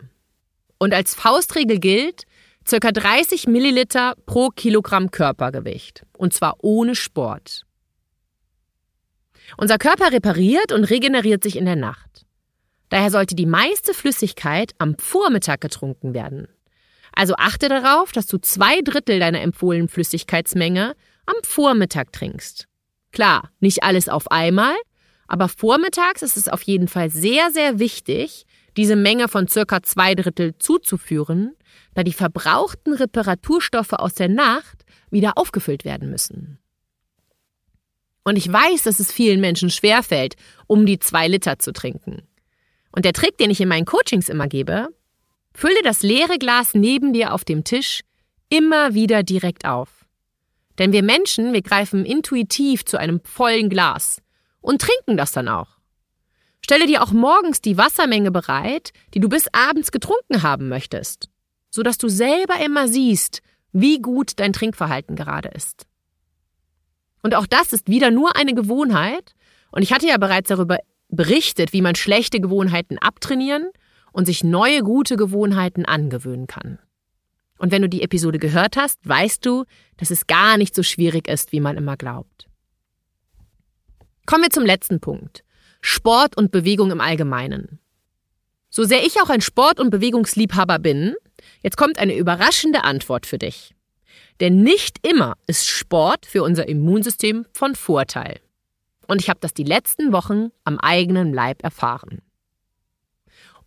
Und 0.78 0.94
als 0.94 1.16
Faustregel 1.16 1.80
gilt 1.80 2.24
ca. 2.70 2.92
30 2.92 3.48
Milliliter 3.48 4.16
pro 4.26 4.50
Kilogramm 4.50 5.12
Körpergewicht. 5.12 6.06
Und 6.18 6.34
zwar 6.34 6.58
ohne 6.62 6.96
Sport. 6.96 7.66
Unser 9.58 9.78
Körper 9.78 10.12
repariert 10.12 10.72
und 10.72 10.84
regeneriert 10.86 11.44
sich 11.44 11.58
in 11.58 11.66
der 11.66 11.76
Nacht. 11.76 12.26
Daher 12.90 13.12
sollte 13.12 13.36
die 13.36 13.46
meiste 13.46 13.94
Flüssigkeit 13.94 14.74
am 14.78 14.98
Vormittag 14.98 15.62
getrunken 15.62 16.14
werden. 16.14 16.48
Also 17.14 17.36
achte 17.38 17.70
darauf, 17.70 18.12
dass 18.12 18.28
du 18.28 18.38
zwei 18.38 18.82
Drittel 18.82 19.20
deiner 19.20 19.42
empfohlenen 19.42 19.88
Flüssigkeitsmenge 19.88 20.96
am 21.26 21.36
Vormittag 21.44 22.12
trinkst. 22.12 22.68
Klar, 23.12 23.52
nicht 23.60 23.84
alles 23.84 24.10
auf 24.10 24.32
einmal, 24.32 24.76
aber 25.28 25.48
vormittags 25.48 26.22
ist 26.22 26.38
es 26.38 26.48
auf 26.48 26.62
jeden 26.64 26.88
Fall 26.88 27.10
sehr, 27.10 27.52
sehr 27.52 27.80
wichtig, 27.80 28.46
diese 28.78 28.96
Menge 28.96 29.28
von 29.28 29.48
circa 29.48 29.84
zwei 29.84 30.16
Drittel 30.16 30.58
zuzuführen, 30.58 31.56
da 31.94 32.04
die 32.04 32.14
verbrauchten 32.14 32.94
Reparaturstoffe 32.94 33.94
aus 33.94 34.14
der 34.14 34.30
Nacht 34.30 34.86
wieder 35.12 35.38
aufgefüllt 35.38 35.86
werden 35.86 36.10
müssen. 36.10 36.60
Und 38.24 38.38
ich 38.38 38.52
weiß, 38.52 38.84
dass 38.84 39.00
es 39.00 39.12
vielen 39.12 39.42
Menschen 39.42 39.70
schwerfällt, 39.70 40.36
um 40.68 40.86
die 40.86 41.00
zwei 41.00 41.28
Liter 41.28 41.60
zu 41.60 41.74
trinken. 41.74 42.24
Und 43.00 43.06
der 43.06 43.14
Trick, 43.14 43.38
den 43.38 43.50
ich 43.50 43.62
in 43.62 43.70
meinen 43.70 43.86
Coachings 43.86 44.28
immer 44.28 44.50
gebe, 44.50 44.90
fülle 45.54 45.82
das 45.86 46.04
leere 46.04 46.38
Glas 46.38 46.74
neben 46.74 47.14
dir 47.14 47.34
auf 47.34 47.46
dem 47.46 47.64
Tisch 47.64 48.02
immer 48.50 48.94
wieder 48.94 49.24
direkt 49.24 49.64
auf. 49.64 50.06
Denn 50.78 50.92
wir 50.92 51.02
Menschen, 51.02 51.54
wir 51.54 51.62
greifen 51.62 52.04
intuitiv 52.04 52.84
zu 52.84 52.98
einem 52.98 53.22
vollen 53.24 53.70
Glas 53.70 54.22
und 54.60 54.82
trinken 54.82 55.16
das 55.16 55.32
dann 55.32 55.48
auch. 55.48 55.78
Stelle 56.60 56.88
dir 56.88 57.02
auch 57.02 57.14
morgens 57.14 57.62
die 57.62 57.78
Wassermenge 57.78 58.32
bereit, 58.32 58.92
die 59.14 59.22
du 59.22 59.30
bis 59.30 59.48
abends 59.54 59.94
getrunken 59.94 60.44
haben 60.44 60.68
möchtest, 60.68 61.30
sodass 61.70 61.98
du 61.98 62.10
selber 62.10 62.60
immer 62.62 62.90
siehst, 62.90 63.42
wie 63.72 64.02
gut 64.02 64.42
dein 64.42 64.52
Trinkverhalten 64.52 65.16
gerade 65.16 65.48
ist. 65.48 65.86
Und 67.24 67.34
auch 67.34 67.48
das 67.48 67.72
ist 67.72 67.88
wieder 67.88 68.12
nur 68.12 68.36
eine 68.36 68.54
Gewohnheit, 68.54 69.36
und 69.72 69.84
ich 69.84 69.94
hatte 69.94 70.08
ja 70.08 70.18
bereits 70.18 70.50
darüber 70.50 70.80
berichtet, 71.10 71.74
wie 71.74 71.82
man 71.82 71.96
schlechte 71.96 72.40
Gewohnheiten 72.40 72.98
abtrainieren 72.98 73.70
und 74.12 74.26
sich 74.26 74.44
neue 74.44 74.84
gute 74.84 75.18
Gewohnheiten 75.18 75.86
angewöhnen 75.86 76.48
kann. 76.48 76.80
Und 77.58 77.72
wenn 77.72 77.82
du 77.82 77.90
die 77.90 78.04
Episode 78.04 78.40
gehört 78.40 78.78
hast, 78.78 78.98
weißt 79.04 79.46
du, 79.46 79.66
dass 79.98 80.12
es 80.12 80.28
gar 80.28 80.58
nicht 80.58 80.74
so 80.74 80.82
schwierig 80.82 81.28
ist, 81.28 81.52
wie 81.52 81.60
man 81.60 81.78
immer 81.78 81.98
glaubt. 81.98 82.48
Kommen 84.26 84.44
wir 84.44 84.50
zum 84.50 84.66
letzten 84.66 85.00
Punkt. 85.00 85.44
Sport 85.82 86.38
und 86.38 86.52
Bewegung 86.52 86.92
im 86.92 87.02
Allgemeinen. 87.02 87.80
So 88.70 88.84
sehr 88.84 89.06
ich 89.06 89.20
auch 89.22 89.30
ein 89.30 89.42
Sport- 89.42 89.80
und 89.80 89.90
Bewegungsliebhaber 89.90 90.80
bin, 90.80 91.16
jetzt 91.64 91.78
kommt 91.78 91.98
eine 91.98 92.16
überraschende 92.16 92.84
Antwort 92.84 93.26
für 93.26 93.38
dich. 93.38 93.74
Denn 94.40 94.62
nicht 94.62 95.06
immer 95.06 95.36
ist 95.48 95.68
Sport 95.68 96.26
für 96.26 96.44
unser 96.44 96.70
Immunsystem 96.70 97.46
von 97.54 97.76
Vorteil. 97.76 98.40
Und 99.10 99.22
ich 99.22 99.30
habe 99.30 99.40
das 99.40 99.56
die 99.56 99.64
letzten 99.64 100.14
Wochen 100.14 100.52
am 100.66 100.78
eigenen 100.78 101.34
Leib 101.34 101.64
erfahren. 101.64 102.22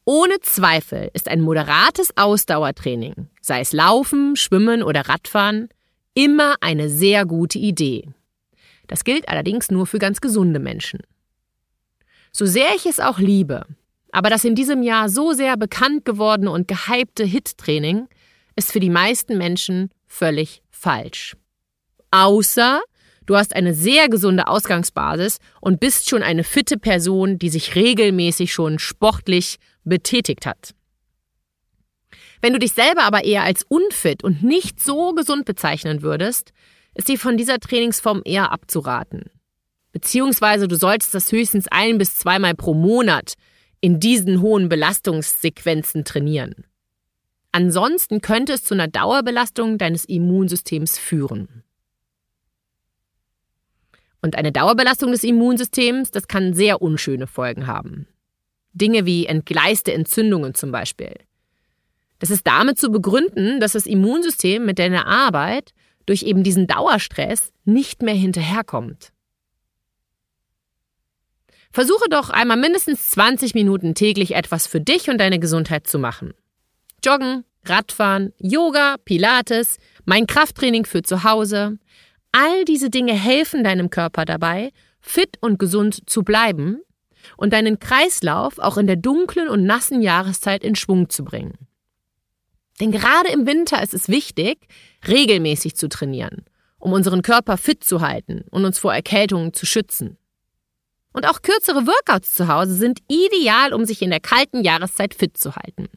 Ohne 0.05 0.39
Zweifel 0.41 1.11
ist 1.15 1.27
ein 1.29 1.41
moderates 1.41 2.17
Ausdauertraining, 2.17 3.29
sei 3.41 3.59
es 3.59 3.73
Laufen, 3.73 4.37
Schwimmen 4.37 4.85
oder 4.85 5.09
Radfahren, 5.09 5.69
immer 6.15 6.55
eine 6.61 6.89
sehr 6.89 7.27
gute 7.27 7.59
Idee. 7.59 8.09
Das 8.87 9.03
gilt 9.03 9.29
allerdings 9.29 9.69
nur 9.69 9.89
für 9.89 9.99
ganz 9.99 10.21
gesunde 10.21 10.61
Menschen. 10.61 11.01
So 12.31 12.47
sehr 12.47 12.77
ich 12.77 12.87
es 12.87 13.01
auch 13.01 13.19
liebe, 13.19 13.67
aber 14.13 14.31
das 14.31 14.45
in 14.45 14.55
diesem 14.55 14.85
Jahr 14.85 15.09
so 15.09 15.33
sehr 15.33 15.57
bekannt 15.57 16.05
gewordene 16.05 16.53
und 16.53 16.69
gehypte 16.69 17.25
Hit-Training 17.25 18.07
ist 18.55 18.71
für 18.71 18.81
die 18.81 18.91
meisten 18.91 19.39
Menschen 19.39 19.91
völlig 20.07 20.63
falsch. 20.71 21.37
Außer 22.13 22.81
du 23.27 23.37
hast 23.37 23.55
eine 23.55 23.75
sehr 23.75 24.09
gesunde 24.09 24.47
Ausgangsbasis 24.49 25.39
und 25.61 25.81
bist 25.81 26.09
schon 26.09 26.23
eine 26.23 26.45
fitte 26.45 26.79
Person, 26.79 27.39
die 27.39 27.49
sich 27.49 27.75
regelmäßig 27.75 28.53
schon 28.53 28.79
sportlich 28.79 29.59
betätigt 29.85 30.47
hat. 30.47 30.75
Wenn 32.41 32.53
du 32.53 32.59
dich 32.59 32.73
selber 32.73 33.05
aber 33.05 33.25
eher 33.25 33.45
als 33.45 33.65
unfit 33.69 34.25
und 34.25 34.43
nicht 34.43 34.81
so 34.81 35.15
gesund 35.15 35.45
bezeichnen 35.45 36.03
würdest, 36.03 36.53
ist 36.95 37.09
dir 37.09 37.19
von 37.19 37.37
dieser 37.37 37.61
Trainingsform 37.61 38.23
eher 38.25 38.51
abzuraten. 38.51 39.31
Beziehungsweise 39.93 40.69
du 40.69 40.77
solltest 40.77 41.15
das 41.15 41.31
höchstens 41.31 41.69
ein 41.69 41.99
bis 41.99 42.17
zweimal 42.17 42.55
pro 42.55 42.75
Monat 42.75 43.35
in 43.81 44.01
diesen 44.01 44.41
hohen 44.41 44.69
Belastungssequenzen 44.69 46.05
trainieren. 46.05 46.65
Ansonsten 47.53 48.23
könnte 48.23 48.55
es 48.55 48.65
zu 48.65 48.75
einer 48.75 48.89
Dauerbelastung 48.89 49.77
deines 49.77 50.07
Immunsystems 50.07 50.99
führen. 50.99 51.63
Und 54.23 54.37
eine 54.37 54.53
Dauerbelastung 54.53 55.11
des 55.13 55.25
Immunsystems, 55.25 56.11
das 56.13 56.29
kann 56.29 56.55
sehr 56.55 56.81
unschöne 56.81 57.27
Folgen 57.27 57.67
haben. 57.67 58.07
Dinge 58.73 59.05
wie 59.05 59.27
entgleiste 59.27 59.93
Entzündungen 59.93 60.55
zum 60.55 60.73
Beispiel. 60.73 61.15
Das 62.21 62.31
ist 62.31 62.47
damit 62.47 62.79
zu 62.79 62.91
begründen, 62.91 63.59
dass 63.59 63.73
das 63.73 63.85
Immunsystem 63.85 64.65
mit 64.65 64.79
deiner 64.79 65.07
Arbeit 65.07 65.75
durch 66.07 66.23
eben 66.23 66.45
diesen 66.45 66.69
Dauerstress 66.69 67.53
nicht 67.65 68.03
mehr 68.03 68.15
hinterherkommt. 68.15 69.13
Versuche 71.73 72.09
doch 72.11 72.31
einmal 72.31 72.59
mindestens 72.59 73.11
20 73.11 73.55
Minuten 73.55 73.95
täglich 73.95 74.35
etwas 74.35 74.67
für 74.67 74.81
dich 74.81 75.09
und 75.09 75.19
deine 75.19 75.39
Gesundheit 75.39 75.87
zu 75.87 75.99
machen. 75.99 76.35
Joggen, 77.05 77.45
Radfahren, 77.65 78.33
Yoga, 78.39 78.97
Pilates, 79.05 79.79
mein 80.05 80.27
Krafttraining 80.27 80.85
für 80.85 81.03
zu 81.03 81.25
Hause. 81.25 81.79
All 82.33 82.65
diese 82.65 82.89
Dinge 82.89 83.13
helfen 83.13 83.63
deinem 83.63 83.91
Körper 83.91 84.25
dabei, 84.25 84.73
fit 85.01 85.37
und 85.41 85.59
gesund 85.59 86.09
zu 86.09 86.23
bleiben 86.23 86.81
und 87.37 87.53
deinen 87.53 87.79
Kreislauf 87.79 88.59
auch 88.59 88.79
in 88.79 88.87
der 88.87 88.97
dunklen 88.97 89.49
und 89.49 89.65
nassen 89.65 90.01
Jahreszeit 90.01 90.65
in 90.65 90.75
Schwung 90.75 91.11
zu 91.11 91.25
bringen. 91.25 91.59
Denn 92.81 92.91
gerade 92.91 93.31
im 93.31 93.47
Winter 93.47 93.83
ist 93.83 93.95
es 93.95 94.09
wichtig, 94.09 94.67
regelmäßig 95.07 95.77
zu 95.77 95.89
trainieren, 95.89 96.45
um 96.79 96.93
unseren 96.93 97.23
Körper 97.23 97.59
fit 97.59 97.85
zu 97.85 98.01
halten 98.01 98.45
und 98.51 98.65
uns 98.65 98.79
vor 98.79 98.95
Erkältungen 98.95 99.53
zu 99.53 99.67
schützen. 99.67 100.17
Und 101.13 101.29
auch 101.29 101.43
kürzere 101.43 101.87
Workouts 101.87 102.33
zu 102.33 102.49
Hause 102.49 102.75
sind 102.75 103.01
ideal, 103.09 103.75
um 103.75 103.85
sich 103.85 104.01
in 104.01 104.11
der 104.11 104.21
kalten 104.21 104.63
Jahreszeit 104.65 105.15
fit 105.15 105.37
zu 105.37 105.55
halten. 105.55 105.89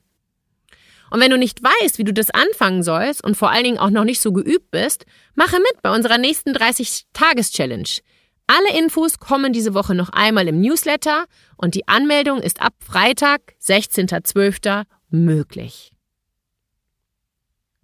Und 1.15 1.21
wenn 1.21 1.32
du 1.32 1.38
nicht 1.38 1.63
weißt, 1.63 1.97
wie 1.97 2.04
du 2.04 2.13
das 2.13 2.30
anfangen 2.30 2.84
sollst 2.84 3.23
und 3.23 3.38
vor 3.38 3.49
allen 3.49 3.63
Dingen 3.63 3.78
auch 3.78 3.89
noch 3.89 4.04
nicht 4.04 4.19
so 4.19 4.34
geübt 4.34 4.69
bist, 4.71 5.06
mache 5.34 5.60
mit 5.60 5.82
bei 5.82 5.95
unserer 5.95 6.17
nächsten 6.17 6.51
30-Tages-Challenge. 6.51 7.88
Alle 8.47 8.78
Infos 8.78 9.17
kommen 9.17 9.54
diese 9.54 9.73
Woche 9.73 9.95
noch 9.95 10.10
einmal 10.10 10.45
im 10.49 10.60
Newsletter 10.60 11.23
und 11.56 11.73
die 11.73 11.88
Anmeldung 11.88 12.41
ist 12.41 12.62
ab 12.62 12.73
Freitag, 12.80 13.54
16.12. 13.63 14.84
möglich. 15.10 15.93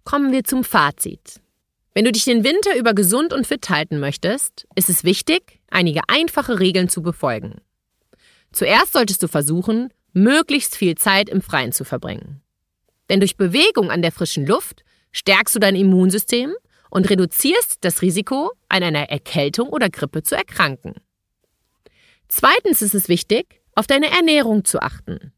Kommen 0.04 0.30
wir 0.30 0.44
zum 0.44 0.62
Fazit. 0.62 1.40
Wenn 1.94 2.04
du 2.04 2.12
dich 2.12 2.24
den 2.24 2.44
Winter 2.44 2.76
über 2.76 2.92
gesund 2.92 3.32
und 3.32 3.46
fit 3.46 3.70
halten 3.70 3.98
möchtest, 3.98 4.66
ist 4.74 4.90
es 4.90 5.04
wichtig, 5.04 5.58
einige 5.70 6.02
einfache 6.06 6.60
Regeln 6.60 6.90
zu 6.90 7.00
befolgen. 7.00 7.62
Zuerst 8.52 8.92
solltest 8.92 9.22
du 9.22 9.26
versuchen, 9.26 9.88
möglichst 10.12 10.76
viel 10.76 10.96
Zeit 10.96 11.30
im 11.30 11.40
Freien 11.40 11.72
zu 11.72 11.86
verbringen. 11.86 12.41
Denn 13.12 13.20
durch 13.20 13.36
Bewegung 13.36 13.90
an 13.90 14.00
der 14.00 14.10
frischen 14.10 14.46
Luft 14.46 14.84
stärkst 15.10 15.54
du 15.54 15.58
dein 15.58 15.76
Immunsystem 15.76 16.54
und 16.88 17.10
reduzierst 17.10 17.84
das 17.84 18.00
Risiko, 18.00 18.52
an 18.70 18.82
einer 18.82 19.10
Erkältung 19.10 19.68
oder 19.68 19.90
Grippe 19.90 20.22
zu 20.22 20.34
erkranken. 20.34 20.94
Zweitens 22.28 22.80
ist 22.80 22.94
es 22.94 23.10
wichtig, 23.10 23.60
auf 23.74 23.86
deine 23.86 24.10
Ernährung 24.10 24.64
zu 24.64 24.80
achten. 24.80 25.34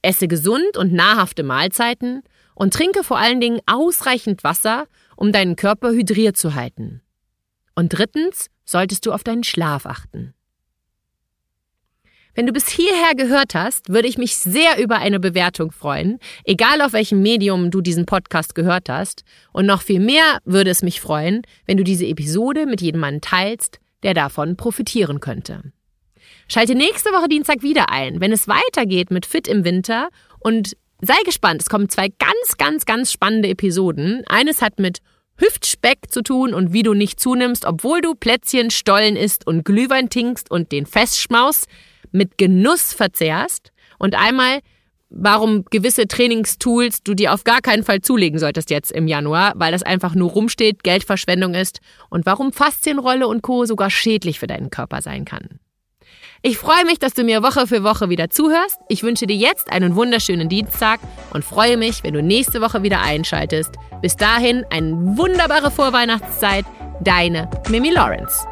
Esse 0.00 0.28
gesund 0.28 0.76
und 0.76 0.92
nahrhafte 0.92 1.42
Mahlzeiten 1.42 2.22
Und 2.54 2.72
trinke 2.72 3.02
vor 3.02 3.18
allen 3.18 3.40
Dingen 3.40 3.60
ausreichend 3.66 4.44
Wasser, 4.44 4.86
um 5.16 5.32
deinen 5.32 5.56
Körper 5.56 5.90
hydriert 5.90 6.36
zu 6.36 6.54
halten. 6.54 7.02
Und 7.74 7.88
drittens 7.88 8.46
solltest 8.64 9.06
du 9.06 9.12
auf 9.12 9.24
deinen 9.24 9.42
Schlaf 9.42 9.86
achten. 9.86 10.34
Wenn 12.38 12.46
du 12.46 12.52
bis 12.52 12.68
hierher 12.68 13.16
gehört 13.16 13.56
hast, 13.56 13.88
würde 13.88 14.06
ich 14.06 14.16
mich 14.16 14.36
sehr 14.36 14.80
über 14.80 14.98
eine 14.98 15.18
Bewertung 15.18 15.72
freuen, 15.72 16.20
egal 16.44 16.80
auf 16.82 16.92
welchem 16.92 17.20
Medium 17.20 17.72
du 17.72 17.80
diesen 17.80 18.06
Podcast 18.06 18.54
gehört 18.54 18.88
hast. 18.88 19.24
Und 19.52 19.66
noch 19.66 19.82
viel 19.82 19.98
mehr 19.98 20.38
würde 20.44 20.70
es 20.70 20.84
mich 20.84 21.00
freuen, 21.00 21.42
wenn 21.66 21.78
du 21.78 21.82
diese 21.82 22.06
Episode 22.06 22.66
mit 22.66 22.80
jedem 22.80 23.00
Mann 23.00 23.20
teilst, 23.20 23.80
der 24.04 24.14
davon 24.14 24.56
profitieren 24.56 25.18
könnte. 25.18 25.72
Schalte 26.46 26.76
nächste 26.76 27.10
Woche 27.10 27.28
Dienstag 27.28 27.64
wieder 27.64 27.90
ein, 27.90 28.20
wenn 28.20 28.30
es 28.30 28.46
weitergeht 28.46 29.10
mit 29.10 29.26
Fit 29.26 29.48
im 29.48 29.64
Winter 29.64 30.08
und 30.38 30.76
sei 31.00 31.16
gespannt, 31.24 31.62
es 31.62 31.68
kommen 31.68 31.88
zwei 31.88 32.06
ganz, 32.06 32.56
ganz, 32.56 32.86
ganz 32.86 33.10
spannende 33.10 33.48
Episoden. 33.48 34.22
Eines 34.28 34.62
hat 34.62 34.78
mit 34.78 35.00
Hüftspeck 35.38 36.08
zu 36.08 36.22
tun 36.22 36.54
und 36.54 36.72
wie 36.72 36.84
du 36.84 36.94
nicht 36.94 37.18
zunimmst, 37.18 37.64
obwohl 37.64 38.00
du 38.00 38.14
Plätzchen, 38.14 38.70
Stollen 38.70 39.16
isst 39.16 39.44
und 39.44 39.64
Glühwein 39.64 40.08
tinkst 40.08 40.52
und 40.52 40.70
den 40.70 40.86
Festschmaus 40.86 41.64
mit 42.12 42.38
Genuss 42.38 42.92
verzehrst 42.92 43.72
und 43.98 44.14
einmal, 44.14 44.60
warum 45.10 45.64
gewisse 45.70 46.06
Trainingstools 46.06 47.02
du 47.02 47.14
dir 47.14 47.32
auf 47.32 47.44
gar 47.44 47.60
keinen 47.60 47.82
Fall 47.82 48.00
zulegen 48.00 48.38
solltest 48.38 48.70
jetzt 48.70 48.92
im 48.92 49.08
Januar, 49.08 49.52
weil 49.56 49.72
das 49.72 49.82
einfach 49.82 50.14
nur 50.14 50.30
rumsteht, 50.30 50.82
Geldverschwendung 50.82 51.54
ist 51.54 51.80
und 52.10 52.26
warum 52.26 52.52
Faszienrolle 52.52 53.26
und 53.26 53.42
Co. 53.42 53.64
sogar 53.64 53.90
schädlich 53.90 54.38
für 54.38 54.46
deinen 54.46 54.70
Körper 54.70 55.02
sein 55.02 55.24
kann. 55.24 55.60
Ich 56.40 56.56
freue 56.56 56.84
mich, 56.84 57.00
dass 57.00 57.14
du 57.14 57.24
mir 57.24 57.42
Woche 57.42 57.66
für 57.66 57.82
Woche 57.82 58.10
wieder 58.10 58.30
zuhörst. 58.30 58.78
Ich 58.88 59.02
wünsche 59.02 59.26
dir 59.26 59.34
jetzt 59.34 59.72
einen 59.72 59.96
wunderschönen 59.96 60.48
Dienstag 60.48 61.00
und 61.32 61.44
freue 61.44 61.76
mich, 61.76 62.04
wenn 62.04 62.14
du 62.14 62.22
nächste 62.22 62.60
Woche 62.60 62.84
wieder 62.84 63.02
einschaltest. 63.02 63.74
Bis 64.02 64.14
dahin 64.14 64.64
eine 64.70 64.92
wunderbare 65.16 65.72
Vorweihnachtszeit. 65.72 66.64
Deine 67.00 67.50
Mimi 67.68 67.90
Lawrence. 67.90 68.46